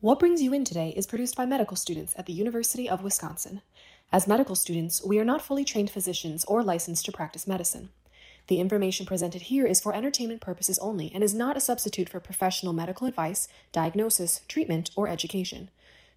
What 0.00 0.20
Brings 0.20 0.40
You 0.40 0.52
In 0.54 0.62
Today 0.62 0.94
is 0.96 1.08
produced 1.08 1.34
by 1.34 1.44
medical 1.44 1.76
students 1.76 2.14
at 2.16 2.26
the 2.26 2.32
University 2.32 2.88
of 2.88 3.02
Wisconsin. 3.02 3.62
As 4.12 4.28
medical 4.28 4.54
students, 4.54 5.04
we 5.04 5.18
are 5.18 5.24
not 5.24 5.42
fully 5.42 5.64
trained 5.64 5.90
physicians 5.90 6.44
or 6.44 6.62
licensed 6.62 7.04
to 7.06 7.10
practice 7.10 7.48
medicine. 7.48 7.88
The 8.46 8.60
information 8.60 9.06
presented 9.06 9.42
here 9.42 9.66
is 9.66 9.80
for 9.80 9.92
entertainment 9.92 10.40
purposes 10.40 10.78
only 10.78 11.10
and 11.12 11.24
is 11.24 11.34
not 11.34 11.56
a 11.56 11.60
substitute 11.60 12.08
for 12.08 12.20
professional 12.20 12.72
medical 12.72 13.08
advice, 13.08 13.48
diagnosis, 13.72 14.42
treatment, 14.46 14.92
or 14.94 15.08
education. 15.08 15.68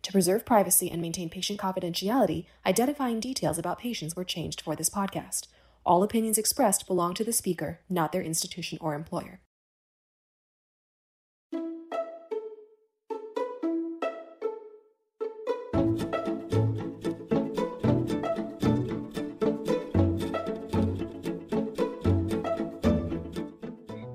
To 0.03 0.11
preserve 0.11 0.45
privacy 0.45 0.91
and 0.91 1.01
maintain 1.01 1.31
patient 1.31 1.59
confidentiality, 1.59 2.45
identifying 2.67 3.19
details 3.19 3.57
about 3.57 3.79
patients 3.79 4.15
were 4.15 4.23
changed 4.23 4.61
for 4.61 4.75
this 4.75 4.91
podcast. 4.91 5.47
All 5.83 6.03
opinions 6.03 6.37
expressed 6.37 6.85
belong 6.85 7.15
to 7.15 7.23
the 7.23 7.33
speaker, 7.33 7.79
not 7.89 8.11
their 8.11 8.21
institution 8.21 8.77
or 8.79 8.93
employer. 8.93 9.39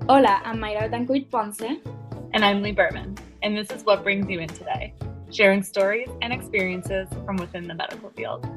Hola, 0.09 0.41
I'm 0.45 0.57
Mayra 0.59 0.89
Dancuit 0.89 1.29
Ponce. 1.29 1.63
And 2.33 2.45
I'm 2.45 2.61
Lee 2.61 2.71
Berman, 2.71 3.17
and 3.43 3.57
this 3.57 3.69
is 3.71 3.83
What 3.83 4.03
Brings 4.03 4.29
You 4.29 4.39
In 4.39 4.47
Today, 4.47 4.93
sharing 5.33 5.61
stories 5.61 6.07
and 6.21 6.31
experiences 6.31 7.09
from 7.25 7.35
within 7.35 7.67
the 7.67 7.73
medical 7.73 8.09
field. 8.11 8.47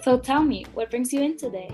So 0.00 0.18
tell 0.18 0.42
me, 0.42 0.64
what 0.72 0.88
brings 0.88 1.12
you 1.12 1.20
in 1.20 1.36
today? 1.36 1.70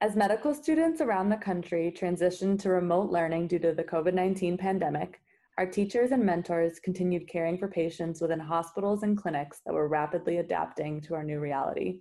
As 0.00 0.14
medical 0.14 0.54
students 0.54 1.00
around 1.00 1.30
the 1.30 1.38
country 1.38 1.90
transition 1.90 2.56
to 2.58 2.68
remote 2.68 3.10
learning 3.10 3.48
due 3.48 3.58
to 3.58 3.72
the 3.72 3.82
COVID 3.82 4.14
19 4.14 4.58
pandemic, 4.58 5.20
our 5.58 5.66
teachers 5.66 6.12
and 6.12 6.22
mentors 6.22 6.78
continued 6.78 7.26
caring 7.28 7.56
for 7.56 7.66
patients 7.66 8.20
within 8.20 8.38
hospitals 8.38 9.02
and 9.02 9.16
clinics 9.16 9.60
that 9.64 9.72
were 9.72 9.88
rapidly 9.88 10.36
adapting 10.36 11.00
to 11.00 11.14
our 11.14 11.24
new 11.24 11.40
reality. 11.40 12.00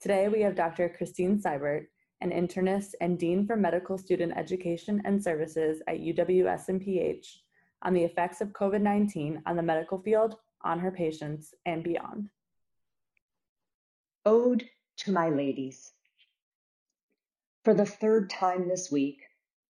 Today, 0.00 0.26
we 0.28 0.40
have 0.40 0.56
Dr. 0.56 0.88
Christine 0.88 1.40
Seibert, 1.40 1.86
an 2.20 2.30
internist 2.30 2.94
and 3.00 3.16
Dean 3.16 3.46
for 3.46 3.54
Medical 3.54 3.96
Student 3.96 4.32
Education 4.36 5.00
and 5.04 5.22
Services 5.22 5.80
at 5.86 6.00
UW-SMPH, 6.00 7.26
on 7.82 7.94
the 7.94 8.02
effects 8.02 8.40
of 8.40 8.48
COVID 8.48 8.82
19 8.82 9.40
on 9.46 9.56
the 9.56 9.62
medical 9.62 9.98
field, 10.02 10.34
on 10.62 10.80
her 10.80 10.90
patients, 10.90 11.54
and 11.66 11.84
beyond. 11.84 12.28
Ode 14.26 14.68
to 14.98 15.12
my 15.12 15.30
ladies. 15.30 15.92
For 17.64 17.72
the 17.72 17.86
third 17.86 18.30
time 18.30 18.68
this 18.68 18.90
week, 18.90 19.20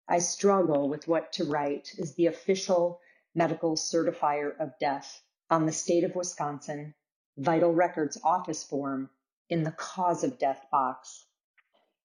I 0.08 0.20
struggle 0.20 0.88
with 0.88 1.06
what 1.06 1.32
to 1.34 1.44
write 1.44 1.94
as 2.00 2.14
the 2.14 2.26
official 2.26 2.98
medical 3.34 3.76
certifier 3.76 4.56
of 4.58 4.78
death 4.78 5.22
on 5.50 5.66
the 5.66 5.72
state 5.72 6.04
of 6.04 6.14
Wisconsin 6.14 6.94
vital 7.36 7.72
records 7.72 8.18
office 8.22 8.62
form 8.64 9.08
in 9.48 9.62
the 9.62 9.72
cause 9.72 10.22
of 10.22 10.38
death 10.38 10.66
box. 10.70 11.26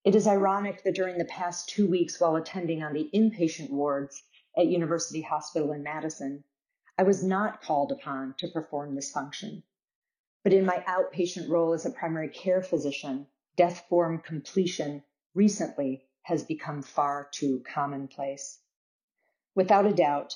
It 0.04 0.16
is 0.16 0.28
ironic 0.28 0.84
that 0.84 0.96
during 0.96 1.18
the 1.18 1.26
past 1.26 1.68
two 1.68 1.88
weeks 1.90 2.20
while 2.20 2.36
attending 2.36 2.84
on 2.84 2.94
the 2.94 3.10
inpatient 3.14 3.70
wards 3.70 4.24
at 4.56 4.68
University 4.68 5.22
Hospital 5.22 5.72
in 5.72 5.84
Madison, 5.84 6.44
I 6.98 7.04
was 7.04 7.24
not 7.24 7.62
called 7.62 7.92
upon 7.92 8.36
to 8.38 8.48
perform 8.48 8.96
this 8.96 9.12
function. 9.12 9.64
But 10.44 10.54
in 10.54 10.66
my 10.66 10.84
outpatient 10.88 11.50
role 11.50 11.74
as 11.74 11.86
a 11.86 11.92
primary 11.92 12.30
care 12.30 12.62
physician, 12.62 13.28
death 13.56 13.86
form 13.90 14.20
completion 14.20 15.04
recently 15.34 16.08
has 16.22 16.44
become 16.44 16.82
far 16.82 17.28
too 17.32 17.64
commonplace. 17.74 18.60
Without 19.56 19.86
a 19.86 19.94
doubt, 19.94 20.36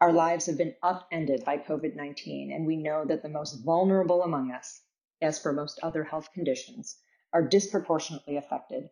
our 0.00 0.12
lives 0.12 0.46
have 0.46 0.58
been 0.58 0.74
upended 0.82 1.44
by 1.44 1.58
COVID 1.58 1.94
19, 1.94 2.52
and 2.52 2.66
we 2.66 2.76
know 2.76 3.04
that 3.04 3.22
the 3.22 3.28
most 3.28 3.64
vulnerable 3.64 4.22
among 4.22 4.50
us, 4.50 4.82
as 5.20 5.38
for 5.38 5.52
most 5.52 5.78
other 5.82 6.04
health 6.04 6.32
conditions, 6.32 6.98
are 7.32 7.46
disproportionately 7.46 8.36
affected. 8.36 8.90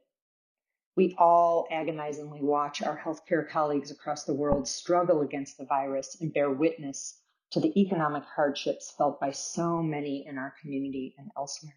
We 0.95 1.15
all 1.19 1.67
agonizingly 1.71 2.43
watch 2.43 2.83
our 2.83 2.99
healthcare 2.99 3.49
colleagues 3.49 3.91
across 3.91 4.25
the 4.25 4.35
world 4.35 4.69
struggle 4.69 5.21
against 5.23 5.59
the 5.59 5.65
virus 5.65 6.21
and 6.21 6.33
bear 6.33 6.51
witness 6.51 7.21
to 7.51 7.61
the 7.61 7.79
economic 7.81 8.25
hardships 8.25 8.91
felt 8.91 9.19
by 9.21 9.31
so 9.31 9.83
many 9.83 10.27
in 10.27 10.39
our 10.39 10.55
community 10.61 11.15
and 11.19 11.31
elsewhere. 11.37 11.77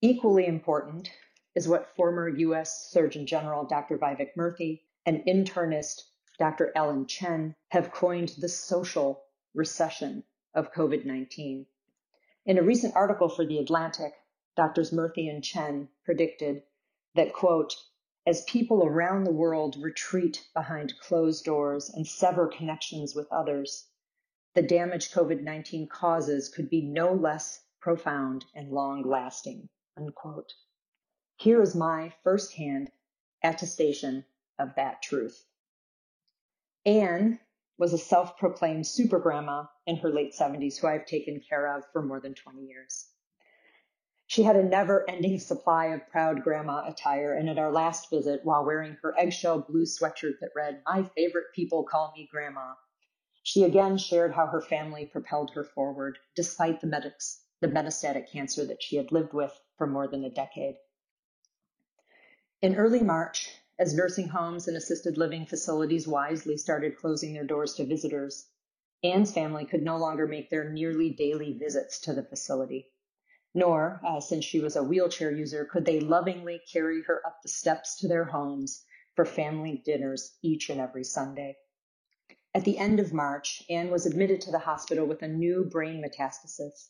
Equally 0.00 0.46
important 0.46 1.10
is 1.54 1.68
what 1.68 1.94
former 1.96 2.28
U.S. 2.28 2.90
Surgeon 2.90 3.26
General 3.26 3.64
Dr. 3.64 3.98
Vivek 3.98 4.34
Murthy 4.36 4.82
and 5.04 5.24
internist 5.24 6.02
Dr. 6.38 6.70
Ellen 6.76 7.06
Chen 7.06 7.56
have 7.68 7.92
coined 7.92 8.28
the 8.36 8.48
social 8.50 9.24
recession 9.54 10.22
of 10.52 10.70
COVID 10.70 11.06
19. 11.06 11.64
In 12.44 12.58
a 12.58 12.62
recent 12.62 12.94
article 12.94 13.30
for 13.30 13.46
The 13.46 13.56
Atlantic, 13.56 14.12
Drs. 14.54 14.90
Murthy 14.92 15.30
and 15.30 15.42
Chen 15.42 15.88
predicted 16.04 16.62
that, 17.14 17.32
quote, 17.32 17.74
as 18.26 18.44
people 18.44 18.84
around 18.84 19.24
the 19.24 19.32
world 19.32 19.76
retreat 19.78 20.46
behind 20.52 20.98
closed 21.00 21.42
doors 21.46 21.88
and 21.88 22.06
sever 22.06 22.46
connections 22.48 23.14
with 23.14 23.32
others, 23.32 23.88
the 24.52 24.60
damage 24.60 25.10
COVID 25.12 25.42
19 25.42 25.88
causes 25.88 26.50
could 26.50 26.68
be 26.68 26.82
no 26.82 27.14
less 27.14 27.64
profound 27.80 28.44
and 28.54 28.70
long 28.70 29.02
lasting. 29.02 29.70
Here 31.38 31.62
is 31.62 31.74
my 31.74 32.12
firsthand 32.22 32.92
attestation 33.42 34.26
of 34.58 34.74
that 34.74 35.00
truth. 35.00 35.46
Anne 36.86 37.40
was 37.78 37.92
a 37.92 37.98
self 37.98 38.38
proclaimed 38.38 38.86
super 38.86 39.18
grandma 39.18 39.64
in 39.86 39.96
her 39.96 40.08
late 40.08 40.32
70s 40.32 40.78
who 40.78 40.86
I've 40.86 41.04
taken 41.04 41.40
care 41.40 41.76
of 41.76 41.84
for 41.92 42.00
more 42.00 42.20
than 42.20 42.34
20 42.34 42.62
years. 42.62 43.10
She 44.28 44.44
had 44.44 44.54
a 44.54 44.62
never 44.62 45.08
ending 45.10 45.40
supply 45.40 45.86
of 45.86 46.08
proud 46.08 46.44
grandma 46.44 46.88
attire, 46.88 47.34
and 47.34 47.50
at 47.50 47.58
our 47.58 47.72
last 47.72 48.08
visit, 48.08 48.44
while 48.44 48.64
wearing 48.64 48.96
her 49.02 49.18
eggshell 49.18 49.62
blue 49.62 49.84
sweatshirt 49.84 50.38
that 50.40 50.52
read, 50.54 50.82
My 50.86 51.02
favorite 51.16 51.52
people 51.54 51.82
call 51.82 52.12
me 52.16 52.28
grandma, 52.30 52.74
she 53.42 53.64
again 53.64 53.98
shared 53.98 54.32
how 54.32 54.46
her 54.46 54.60
family 54.60 55.06
propelled 55.06 55.52
her 55.54 55.64
forward 55.64 56.18
despite 56.34 56.80
the, 56.80 56.86
medics, 56.86 57.44
the 57.60 57.68
metastatic 57.68 58.30
cancer 58.30 58.64
that 58.64 58.82
she 58.82 58.96
had 58.96 59.10
lived 59.10 59.32
with 59.32 59.60
for 59.76 59.88
more 59.88 60.06
than 60.06 60.24
a 60.24 60.30
decade. 60.30 60.76
In 62.62 62.76
early 62.76 63.02
March, 63.02 63.50
as 63.78 63.94
nursing 63.94 64.28
homes 64.28 64.66
and 64.66 64.76
assisted 64.76 65.18
living 65.18 65.44
facilities 65.44 66.08
wisely 66.08 66.56
started 66.56 66.96
closing 66.96 67.34
their 67.34 67.44
doors 67.44 67.74
to 67.74 67.84
visitors, 67.84 68.48
Anne's 69.04 69.32
family 69.32 69.66
could 69.66 69.82
no 69.82 69.98
longer 69.98 70.26
make 70.26 70.48
their 70.48 70.70
nearly 70.70 71.10
daily 71.10 71.52
visits 71.52 71.98
to 72.00 72.14
the 72.14 72.22
facility. 72.22 72.90
Nor, 73.54 74.00
uh, 74.02 74.20
since 74.20 74.44
she 74.44 74.60
was 74.60 74.76
a 74.76 74.82
wheelchair 74.82 75.30
user, 75.30 75.66
could 75.66 75.84
they 75.84 76.00
lovingly 76.00 76.60
carry 76.72 77.02
her 77.02 77.20
up 77.26 77.42
the 77.42 77.48
steps 77.48 77.96
to 77.96 78.08
their 78.08 78.24
homes 78.24 78.84
for 79.14 79.24
family 79.24 79.82
dinners 79.84 80.36
each 80.42 80.70
and 80.70 80.80
every 80.80 81.04
Sunday. 81.04 81.56
At 82.54 82.64
the 82.64 82.78
end 82.78 83.00
of 83.00 83.12
March, 83.12 83.62
Anne 83.68 83.90
was 83.90 84.06
admitted 84.06 84.40
to 84.42 84.50
the 84.50 84.60
hospital 84.60 85.06
with 85.06 85.22
a 85.22 85.28
new 85.28 85.64
brain 85.64 86.02
metastasis, 86.02 86.88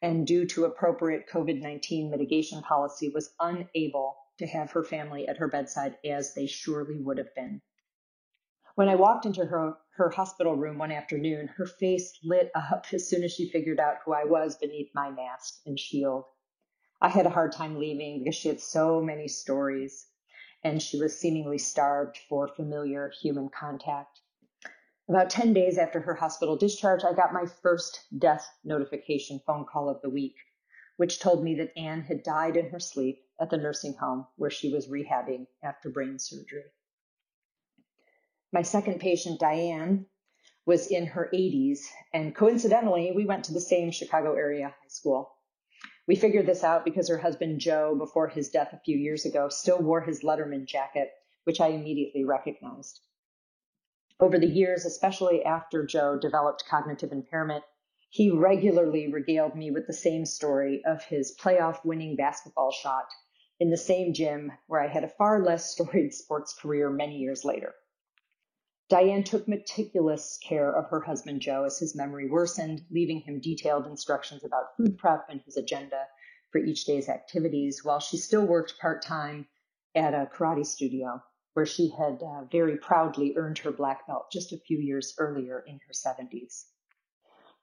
and 0.00 0.26
due 0.26 0.46
to 0.46 0.64
appropriate 0.64 1.28
COVID 1.28 1.60
19 1.60 2.10
mitigation 2.10 2.62
policy, 2.62 3.10
was 3.10 3.34
unable 3.38 4.16
to 4.38 4.46
have 4.46 4.72
her 4.72 4.82
family 4.82 5.28
at 5.28 5.36
her 5.36 5.48
bedside 5.48 5.96
as 6.04 6.34
they 6.34 6.46
surely 6.46 7.00
would 7.00 7.18
have 7.18 7.34
been. 7.34 7.62
When 8.74 8.88
I 8.88 8.96
walked 8.96 9.24
into 9.24 9.44
her, 9.44 9.76
her 9.96 10.10
hospital 10.10 10.56
room 10.56 10.78
one 10.78 10.90
afternoon, 10.90 11.46
her 11.56 11.66
face 11.66 12.18
lit 12.24 12.50
up 12.54 12.86
as 12.92 13.08
soon 13.08 13.22
as 13.22 13.32
she 13.32 13.48
figured 13.48 13.78
out 13.78 13.98
who 14.04 14.12
I 14.12 14.24
was 14.24 14.56
beneath 14.56 14.90
my 14.94 15.10
mask 15.10 15.60
and 15.64 15.78
shield. 15.78 16.24
I 17.00 17.08
had 17.08 17.26
a 17.26 17.30
hard 17.30 17.52
time 17.52 17.78
leaving 17.78 18.18
because 18.18 18.34
she 18.34 18.48
had 18.48 18.60
so 18.60 19.00
many 19.00 19.28
stories 19.28 20.08
and 20.64 20.82
she 20.82 20.98
was 20.98 21.18
seemingly 21.18 21.58
starved 21.58 22.18
for 22.28 22.48
familiar 22.48 23.10
human 23.10 23.50
contact. 23.50 24.20
About 25.08 25.28
10 25.28 25.52
days 25.52 25.76
after 25.76 26.00
her 26.00 26.14
hospital 26.14 26.56
discharge, 26.56 27.04
I 27.04 27.12
got 27.12 27.34
my 27.34 27.44
first 27.44 28.06
death 28.18 28.48
notification 28.64 29.40
phone 29.46 29.66
call 29.66 29.90
of 29.90 30.00
the 30.00 30.08
week, 30.08 30.36
which 30.96 31.20
told 31.20 31.44
me 31.44 31.54
that 31.56 31.78
Anne 31.78 32.00
had 32.00 32.22
died 32.22 32.56
in 32.56 32.70
her 32.70 32.80
sleep 32.80 33.23
at 33.40 33.50
the 33.50 33.56
nursing 33.56 33.94
home 33.94 34.26
where 34.36 34.50
she 34.50 34.72
was 34.72 34.88
rehabbing 34.88 35.46
after 35.62 35.90
brain 35.90 36.18
surgery. 36.18 36.64
My 38.52 38.62
second 38.62 39.00
patient, 39.00 39.40
Diane, 39.40 40.06
was 40.66 40.86
in 40.86 41.06
her 41.06 41.28
80s, 41.34 41.80
and 42.12 42.34
coincidentally, 42.34 43.12
we 43.14 43.26
went 43.26 43.44
to 43.44 43.52
the 43.52 43.60
same 43.60 43.90
Chicago 43.90 44.34
area 44.34 44.68
high 44.68 44.88
school. 44.88 45.30
We 46.06 46.16
figured 46.16 46.46
this 46.46 46.62
out 46.62 46.84
because 46.84 47.08
her 47.08 47.18
husband, 47.18 47.60
Joe, 47.60 47.96
before 47.96 48.28
his 48.28 48.50
death 48.50 48.72
a 48.72 48.80
few 48.84 48.96
years 48.96 49.26
ago, 49.26 49.48
still 49.48 49.82
wore 49.82 50.02
his 50.02 50.22
Letterman 50.22 50.66
jacket, 50.66 51.10
which 51.44 51.60
I 51.60 51.68
immediately 51.68 52.24
recognized. 52.24 53.00
Over 54.20 54.38
the 54.38 54.46
years, 54.46 54.84
especially 54.84 55.44
after 55.44 55.84
Joe 55.84 56.18
developed 56.18 56.64
cognitive 56.68 57.10
impairment, 57.10 57.64
He 58.10 58.30
regularly 58.30 59.12
regaled 59.12 59.56
me 59.56 59.72
with 59.72 59.88
the 59.88 59.92
same 59.92 60.24
story 60.24 60.84
of 60.84 61.02
his 61.02 61.36
playoff 61.36 61.84
winning 61.84 62.14
basketball 62.14 62.70
shot 62.70 63.06
in 63.60 63.70
the 63.70 63.76
same 63.76 64.12
gym 64.12 64.52
where 64.66 64.80
I 64.80 64.88
had 64.88 65.04
a 65.04 65.08
far 65.08 65.42
less 65.42 65.70
storied 65.72 66.14
sports 66.14 66.54
career 66.54 66.90
many 66.90 67.18
years 67.18 67.44
later. 67.44 67.74
Diane 68.90 69.24
took 69.24 69.48
meticulous 69.48 70.38
care 70.46 70.70
of 70.70 70.90
her 70.90 71.00
husband 71.00 71.40
Joe 71.40 71.64
as 71.64 71.78
his 71.78 71.96
memory 71.96 72.28
worsened, 72.28 72.84
leaving 72.90 73.20
him 73.20 73.40
detailed 73.40 73.86
instructions 73.86 74.44
about 74.44 74.76
food 74.76 74.98
prep 74.98 75.26
and 75.30 75.40
his 75.42 75.56
agenda 75.56 76.06
for 76.52 76.58
each 76.58 76.84
day's 76.84 77.08
activities 77.08 77.82
while 77.82 77.98
she 77.98 78.16
still 78.16 78.46
worked 78.46 78.78
part 78.78 79.02
time 79.02 79.48
at 79.94 80.12
a 80.12 80.28
karate 80.32 80.66
studio 80.66 81.22
where 81.54 81.64
she 81.64 81.88
had 81.90 82.22
uh, 82.22 82.44
very 82.50 82.76
proudly 82.76 83.34
earned 83.36 83.58
her 83.58 83.72
black 83.72 84.06
belt 84.06 84.26
just 84.30 84.52
a 84.52 84.58
few 84.58 84.78
years 84.78 85.14
earlier 85.18 85.64
in 85.66 85.80
her 85.86 85.92
70s. 85.92 86.66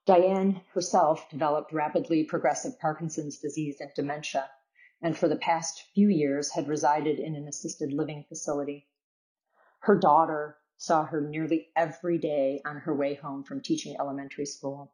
Diane 0.05 0.61
herself 0.73 1.29
developed 1.29 1.71
rapidly 1.71 2.23
progressive 2.23 2.79
Parkinson's 2.79 3.37
disease 3.37 3.79
and 3.79 3.91
dementia, 3.95 4.49
and 5.01 5.17
for 5.17 5.27
the 5.27 5.35
past 5.35 5.83
few 5.93 6.07
years 6.07 6.51
had 6.51 6.67
resided 6.67 7.17
in 7.17 7.35
an 7.35 7.47
assisted 7.47 7.91
living 7.91 8.23
facility. 8.29 8.87
Her 9.79 9.97
daughter 9.97 10.57
saw 10.77 11.05
her 11.05 11.21
nearly 11.21 11.71
every 11.75 12.17
day 12.17 12.61
on 12.65 12.77
her 12.77 12.95
way 12.95 13.15
home 13.15 13.43
from 13.43 13.61
teaching 13.61 13.95
elementary 13.99 14.45
school. 14.45 14.93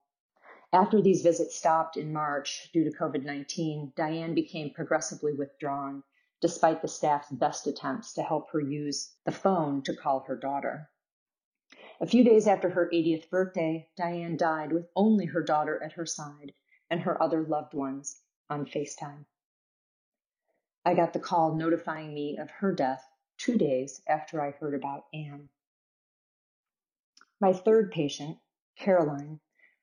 After 0.73 1.01
these 1.01 1.23
visits 1.23 1.55
stopped 1.55 1.97
in 1.97 2.11
March 2.11 2.69
due 2.73 2.83
to 2.83 2.97
COVID 2.97 3.23
19, 3.23 3.93
Diane 3.95 4.33
became 4.33 4.73
progressively 4.73 5.33
withdrawn, 5.33 6.03
despite 6.41 6.81
the 6.81 6.87
staff's 6.87 7.31
best 7.31 7.67
attempts 7.67 8.13
to 8.13 8.23
help 8.23 8.49
her 8.51 8.59
use 8.59 9.15
the 9.25 9.31
phone 9.31 9.81
to 9.83 9.95
call 9.95 10.21
her 10.21 10.35
daughter. 10.35 10.89
A 11.99 12.05
few 12.05 12.23
days 12.23 12.47
after 12.47 12.69
her 12.69 12.89
80th 12.93 13.29
birthday, 13.29 13.89
Diane 13.95 14.37
died 14.37 14.71
with 14.71 14.89
only 14.95 15.25
her 15.25 15.41
daughter 15.41 15.81
at 15.81 15.93
her 15.93 16.05
side 16.05 16.53
and 16.89 17.01
her 17.01 17.21
other 17.21 17.43
loved 17.43 17.73
ones 17.73 18.21
on 18.49 18.65
FaceTime. 18.65 19.25
I 20.87 20.93
got 20.93 21.11
the 21.11 21.19
call 21.19 21.53
notifying 21.53 22.13
me 22.13 22.37
of 22.37 22.49
her 22.49 22.71
death 22.71 23.05
two 23.37 23.57
days 23.57 24.01
after 24.07 24.41
I 24.41 24.51
heard 24.51 24.73
about 24.73 25.03
Anne. 25.13 25.49
My 27.41 27.51
third 27.51 27.91
patient, 27.91 28.37
Caroline, 28.77 29.41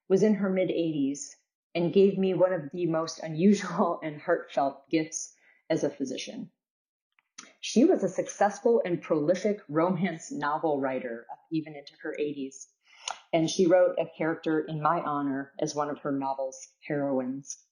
was 0.08 0.22
in 0.22 0.36
her 0.36 0.48
mid 0.48 0.70
80s 0.70 1.36
and 1.74 1.92
gave 1.92 2.16
me 2.16 2.32
one 2.32 2.54
of 2.54 2.70
the 2.72 2.86
most 2.86 3.18
unusual 3.22 4.00
and 4.02 4.18
heartfelt 4.18 4.88
gifts 4.88 5.36
as 5.68 5.84
a 5.84 5.90
physician. 5.90 6.50
She 7.60 7.84
was 7.84 8.02
a 8.02 8.08
successful 8.08 8.80
and 8.86 9.02
prolific 9.02 9.60
romance 9.68 10.32
novel 10.32 10.80
writer, 10.80 11.26
uh, 11.30 11.36
even 11.52 11.76
into 11.76 11.92
her 12.00 12.16
80s, 12.18 12.68
and 13.30 13.50
she 13.50 13.66
wrote 13.66 13.98
a 13.98 14.08
character 14.16 14.60
in 14.60 14.80
my 14.80 15.02
honor 15.02 15.52
as 15.60 15.74
one 15.74 15.90
of 15.90 15.98
her 15.98 16.12
novel's 16.12 16.66
heroines. 16.88 17.62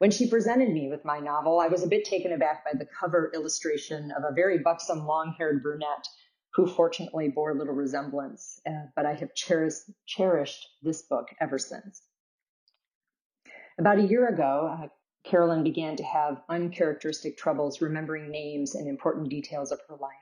When 0.00 0.10
she 0.10 0.30
presented 0.30 0.72
me 0.72 0.88
with 0.88 1.04
my 1.04 1.20
novel, 1.20 1.60
I 1.60 1.68
was 1.68 1.82
a 1.82 1.86
bit 1.86 2.06
taken 2.06 2.32
aback 2.32 2.64
by 2.64 2.72
the 2.72 2.86
cover 2.86 3.30
illustration 3.34 4.10
of 4.12 4.24
a 4.24 4.32
very 4.32 4.56
buxom, 4.56 5.06
long 5.06 5.34
haired 5.36 5.62
brunette 5.62 6.08
who 6.54 6.66
fortunately 6.66 7.28
bore 7.28 7.54
little 7.54 7.74
resemblance, 7.74 8.62
uh, 8.66 8.86
but 8.96 9.04
I 9.04 9.12
have 9.12 9.34
cherished, 9.34 9.90
cherished 10.06 10.66
this 10.80 11.02
book 11.02 11.26
ever 11.38 11.58
since. 11.58 12.00
About 13.78 13.98
a 13.98 14.06
year 14.06 14.26
ago, 14.26 14.70
uh, 14.84 14.88
Carolyn 15.22 15.62
began 15.62 15.96
to 15.96 16.02
have 16.02 16.44
uncharacteristic 16.48 17.36
troubles 17.36 17.82
remembering 17.82 18.30
names 18.30 18.74
and 18.74 18.88
important 18.88 19.28
details 19.28 19.70
of 19.70 19.80
her 19.86 19.96
life. 19.96 20.14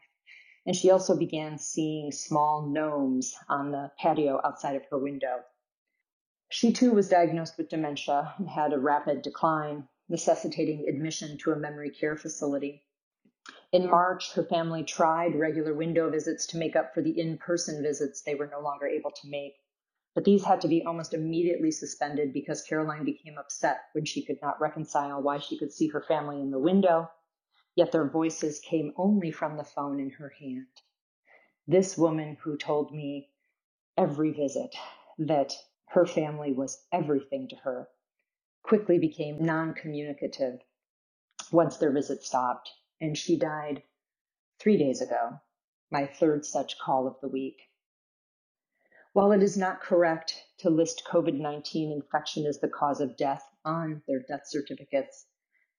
And 0.67 0.75
she 0.75 0.91
also 0.91 1.17
began 1.17 1.57
seeing 1.57 2.11
small 2.11 2.69
gnomes 2.69 3.33
on 3.49 3.71
the 3.71 3.93
patio 3.97 4.41
outside 4.45 4.75
of 4.75 4.83
her 4.91 4.99
window. 4.99 5.45
She 6.50 6.73
too 6.73 6.93
was 6.93 7.11
diagnosed 7.11 7.59
with 7.59 7.69
dementia 7.69 8.35
and 8.39 8.49
had 8.49 8.73
a 8.73 8.79
rapid 8.79 9.21
decline, 9.21 9.87
necessitating 10.09 10.89
admission 10.89 11.37
to 11.39 11.53
a 11.53 11.56
memory 11.56 11.91
care 11.91 12.17
facility. 12.17 12.87
In 13.71 13.91
March, 13.91 14.33
her 14.33 14.43
family 14.43 14.83
tried 14.83 15.35
regular 15.35 15.75
window 15.75 16.09
visits 16.09 16.47
to 16.47 16.56
make 16.56 16.75
up 16.75 16.95
for 16.95 17.03
the 17.03 17.21
in 17.21 17.37
person 17.37 17.83
visits 17.83 18.23
they 18.23 18.35
were 18.35 18.47
no 18.47 18.61
longer 18.61 18.87
able 18.87 19.11
to 19.11 19.29
make. 19.29 19.56
But 20.15 20.25
these 20.25 20.47
had 20.47 20.62
to 20.62 20.69
be 20.69 20.83
almost 20.83 21.12
immediately 21.12 21.71
suspended 21.71 22.33
because 22.33 22.62
Caroline 22.62 23.05
became 23.05 23.37
upset 23.37 23.81
when 23.93 24.06
she 24.06 24.25
could 24.25 24.41
not 24.41 24.59
reconcile 24.59 25.21
why 25.21 25.39
she 25.41 25.59
could 25.59 25.71
see 25.71 25.89
her 25.89 26.00
family 26.00 26.41
in 26.41 26.50
the 26.50 26.59
window, 26.59 27.11
yet 27.75 27.93
their 27.93 28.09
voices 28.09 28.59
came 28.59 28.95
only 28.97 29.31
from 29.31 29.59
the 29.59 29.65
phone 29.65 30.00
in 30.00 30.09
her 30.12 30.31
hand. 30.31 30.81
This 31.67 31.99
woman 31.99 32.37
who 32.37 32.56
told 32.56 32.91
me 32.91 33.33
every 33.99 34.33
visit 34.33 34.75
that 35.19 35.53
her 35.93 36.06
family 36.06 36.52
was 36.52 36.85
everything 36.93 37.49
to 37.49 37.56
her 37.56 37.88
quickly 38.62 38.99
became 38.99 39.43
non 39.43 39.73
communicative 39.73 40.61
once 41.50 41.79
their 41.79 41.90
visit 41.90 42.23
stopped 42.23 42.70
and 43.00 43.17
she 43.17 43.38
died 43.38 43.82
three 44.58 44.76
days 44.76 45.00
ago, 45.00 45.40
my 45.90 46.05
third 46.05 46.44
such 46.44 46.79
call 46.79 47.06
of 47.06 47.19
the 47.23 47.29
week. 47.29 47.56
While 49.14 49.32
it 49.32 49.43
is 49.43 49.56
not 49.56 49.81
correct 49.81 50.44
to 50.58 50.69
list 50.69 51.05
COVID 51.06 51.40
19 51.40 51.90
infection 51.90 52.44
as 52.44 52.61
the 52.61 52.69
cause 52.69 53.00
of 53.00 53.17
death 53.17 53.49
on 53.64 54.02
their 54.06 54.20
death 54.20 54.46
certificates, 54.46 55.26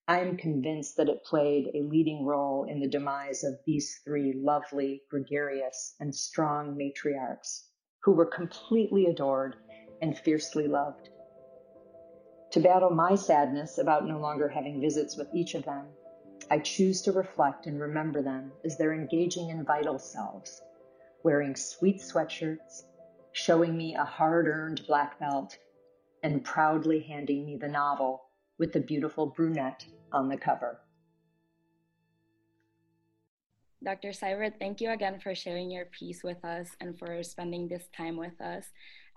I 0.07 0.21
am 0.21 0.37
convinced 0.37 0.97
that 0.97 1.09
it 1.09 1.23
played 1.23 1.67
a 1.75 1.83
leading 1.83 2.25
role 2.25 2.63
in 2.63 2.79
the 2.79 2.89
demise 2.89 3.43
of 3.43 3.59
these 3.67 3.99
three 4.03 4.33
lovely, 4.33 5.03
gregarious, 5.11 5.95
and 5.99 6.15
strong 6.15 6.75
matriarchs 6.75 7.67
who 8.01 8.13
were 8.13 8.25
completely 8.25 9.05
adored 9.05 9.55
and 10.01 10.17
fiercely 10.17 10.67
loved. 10.67 11.09
To 12.51 12.59
battle 12.59 12.89
my 12.89 13.15
sadness 13.15 13.77
about 13.77 14.07
no 14.07 14.19
longer 14.19 14.47
having 14.47 14.81
visits 14.81 15.15
with 15.15 15.27
each 15.33 15.53
of 15.53 15.65
them, 15.65 15.85
I 16.49 16.59
choose 16.59 17.01
to 17.03 17.11
reflect 17.11 17.67
and 17.67 17.79
remember 17.79 18.23
them 18.23 18.51
as 18.65 18.75
they're 18.75 18.93
engaging 18.93 19.51
and 19.51 19.67
vital 19.67 19.99
selves, 19.99 20.63
wearing 21.23 21.55
sweet 21.55 21.97
sweatshirts, 21.97 22.85
showing 23.33 23.77
me 23.77 23.95
a 23.95 24.03
hard 24.03 24.47
earned 24.47 24.81
black 24.87 25.19
belt, 25.19 25.57
and 26.23 26.43
proudly 26.43 27.01
handing 27.01 27.45
me 27.45 27.55
the 27.55 27.67
novel 27.67 28.23
with 28.57 28.73
the 28.73 28.79
beautiful 28.79 29.27
brunette 29.27 29.85
on 30.11 30.27
the 30.27 30.37
cover. 30.37 30.79
Dr. 33.81 34.09
Seibert, 34.09 34.59
thank 34.59 34.81
you 34.81 34.91
again 34.91 35.19
for 35.19 35.33
sharing 35.33 35.71
your 35.71 35.85
piece 35.85 36.21
with 36.21 36.43
us 36.43 36.75
and 36.81 36.99
for 36.99 37.23
spending 37.23 37.67
this 37.67 37.87
time 37.95 38.17
with 38.17 38.39
us. 38.41 38.65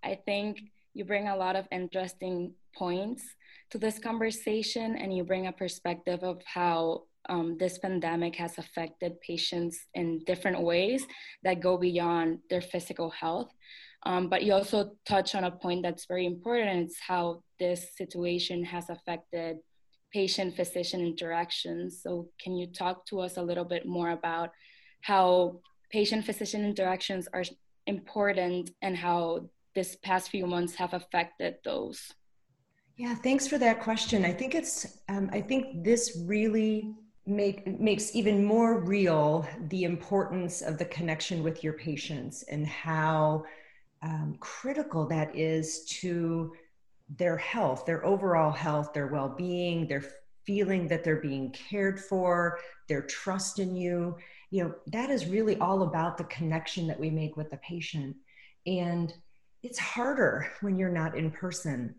I 0.04 0.18
think 0.26 0.60
you 0.94 1.04
bring 1.04 1.28
a 1.28 1.36
lot 1.36 1.56
of 1.56 1.66
interesting 1.70 2.54
points 2.76 3.22
to 3.70 3.78
this 3.78 3.98
conversation 3.98 4.96
and 4.96 5.16
you 5.16 5.24
bring 5.24 5.46
a 5.46 5.52
perspective 5.52 6.22
of 6.22 6.40
how 6.44 7.04
um, 7.28 7.56
this 7.58 7.78
pandemic 7.78 8.36
has 8.36 8.58
affected 8.58 9.20
patients 9.20 9.86
in 9.94 10.22
different 10.26 10.60
ways 10.60 11.06
that 11.44 11.60
go 11.60 11.78
beyond 11.78 12.38
their 12.50 12.60
physical 12.60 13.10
health. 13.10 13.50
Um, 14.04 14.28
but 14.28 14.42
you 14.42 14.52
also 14.52 14.92
touch 15.06 15.34
on 15.34 15.44
a 15.44 15.50
point 15.50 15.82
that's 15.82 16.06
very 16.06 16.26
important, 16.26 16.90
it's 16.90 16.98
how 17.00 17.42
this 17.60 17.96
situation 17.96 18.64
has 18.64 18.90
affected 18.90 19.58
patient 20.12 20.56
physician 20.56 21.00
interactions. 21.00 22.00
So, 22.02 22.28
can 22.42 22.56
you 22.56 22.66
talk 22.66 23.06
to 23.06 23.20
us 23.20 23.36
a 23.36 23.42
little 23.42 23.64
bit 23.64 23.86
more 23.86 24.10
about 24.10 24.50
how 25.02 25.60
patient 25.90 26.24
physician 26.24 26.64
interactions 26.64 27.28
are 27.32 27.44
important 27.86 28.70
and 28.82 28.96
how 28.96 29.48
this 29.74 29.96
past 30.02 30.30
few 30.30 30.46
months 30.46 30.74
have 30.76 30.94
affected 30.94 31.56
those? 31.64 32.12
Yeah, 32.96 33.14
thanks 33.14 33.46
for 33.46 33.58
that 33.58 33.80
question. 33.80 34.24
I 34.24 34.32
think 34.32 34.54
it's, 34.54 34.98
um, 35.08 35.30
I 35.32 35.40
think 35.40 35.84
this 35.84 36.22
really 36.26 36.94
make 37.24 37.66
makes 37.80 38.16
even 38.16 38.44
more 38.44 38.80
real 38.80 39.46
the 39.68 39.84
importance 39.84 40.60
of 40.60 40.76
the 40.76 40.84
connection 40.86 41.42
with 41.42 41.62
your 41.62 41.72
patients 41.74 42.42
and 42.44 42.66
how 42.66 43.44
um, 44.02 44.36
critical 44.40 45.06
that 45.06 45.34
is 45.36 45.84
to 45.84 46.52
their 47.18 47.36
health, 47.36 47.86
their 47.86 48.04
overall 48.04 48.50
health, 48.50 48.92
their 48.92 49.06
well-being, 49.06 49.86
their 49.86 50.04
feeling 50.44 50.88
that 50.88 51.04
they're 51.04 51.20
being 51.20 51.50
cared 51.52 52.00
for, 52.00 52.58
their 52.88 53.02
trust 53.02 53.58
in 53.58 53.76
you. 53.76 54.16
You 54.50 54.64
know, 54.64 54.74
that 54.88 55.10
is 55.10 55.26
really 55.26 55.56
all 55.58 55.82
about 55.82 56.18
the 56.18 56.24
connection 56.24 56.86
that 56.88 56.98
we 56.98 57.10
make 57.10 57.36
with 57.36 57.50
the 57.50 57.58
patient. 57.58 58.16
And 58.66 59.14
it's 59.62 59.78
harder 59.78 60.50
when 60.60 60.76
you're 60.76 60.88
not 60.88 61.16
in 61.16 61.30
person 61.30 61.94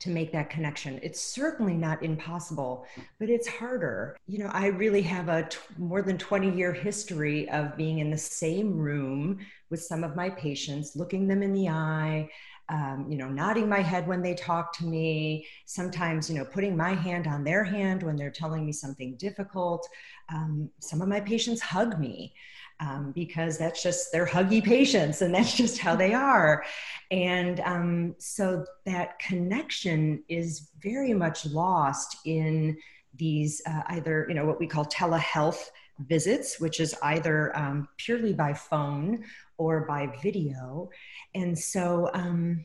to 0.00 0.10
make 0.10 0.32
that 0.32 0.50
connection. 0.50 1.00
It's 1.02 1.20
certainly 1.20 1.74
not 1.74 2.02
impossible, 2.04 2.86
but 3.18 3.28
it's 3.28 3.48
harder. 3.48 4.16
You 4.26 4.38
know, 4.38 4.50
I 4.52 4.66
really 4.66 5.02
have 5.02 5.28
a 5.28 5.44
t- 5.44 5.58
more 5.76 6.02
than 6.02 6.18
20 6.18 6.56
year 6.56 6.72
history 6.72 7.48
of 7.50 7.76
being 7.76 7.98
in 7.98 8.10
the 8.10 8.18
same 8.18 8.76
room 8.76 9.38
with 9.70 9.82
some 9.82 10.04
of 10.04 10.14
my 10.14 10.30
patients, 10.30 10.94
looking 10.94 11.26
them 11.26 11.42
in 11.42 11.52
the 11.52 11.68
eye, 11.68 12.28
um, 12.68 13.06
you 13.08 13.16
know, 13.16 13.28
nodding 13.28 13.68
my 13.68 13.80
head 13.80 14.06
when 14.06 14.20
they 14.20 14.34
talk 14.34 14.72
to 14.74 14.84
me, 14.86 15.46
sometimes, 15.64 16.28
you 16.28 16.36
know, 16.36 16.44
putting 16.44 16.76
my 16.76 16.94
hand 16.94 17.26
on 17.26 17.42
their 17.42 17.64
hand 17.64 18.02
when 18.02 18.14
they're 18.14 18.30
telling 18.30 18.66
me 18.66 18.72
something 18.72 19.16
difficult. 19.16 19.88
Um, 20.28 20.68
some 20.78 21.00
of 21.00 21.08
my 21.08 21.20
patients 21.20 21.62
hug 21.62 21.98
me. 21.98 22.34
Um, 22.80 23.10
because 23.10 23.58
that's 23.58 23.82
just 23.82 24.12
they're 24.12 24.24
huggy 24.24 24.62
patients 24.62 25.20
and 25.20 25.34
that's 25.34 25.56
just 25.56 25.78
how 25.78 25.96
they 25.96 26.14
are. 26.14 26.64
And 27.10 27.58
um, 27.60 28.14
so 28.18 28.64
that 28.86 29.18
connection 29.18 30.22
is 30.28 30.70
very 30.80 31.12
much 31.12 31.44
lost 31.44 32.18
in 32.24 32.76
these 33.16 33.60
uh, 33.66 33.82
either 33.88 34.26
you 34.28 34.34
know 34.34 34.46
what 34.46 34.60
we 34.60 34.68
call 34.68 34.84
telehealth 34.84 35.70
visits 36.06 36.60
which 36.60 36.78
is 36.78 36.94
either 37.02 37.56
um, 37.56 37.88
purely 37.96 38.32
by 38.32 38.54
phone 38.54 39.24
or 39.56 39.80
by 39.80 40.06
video. 40.22 40.88
And 41.34 41.58
so 41.58 42.10
um, 42.14 42.64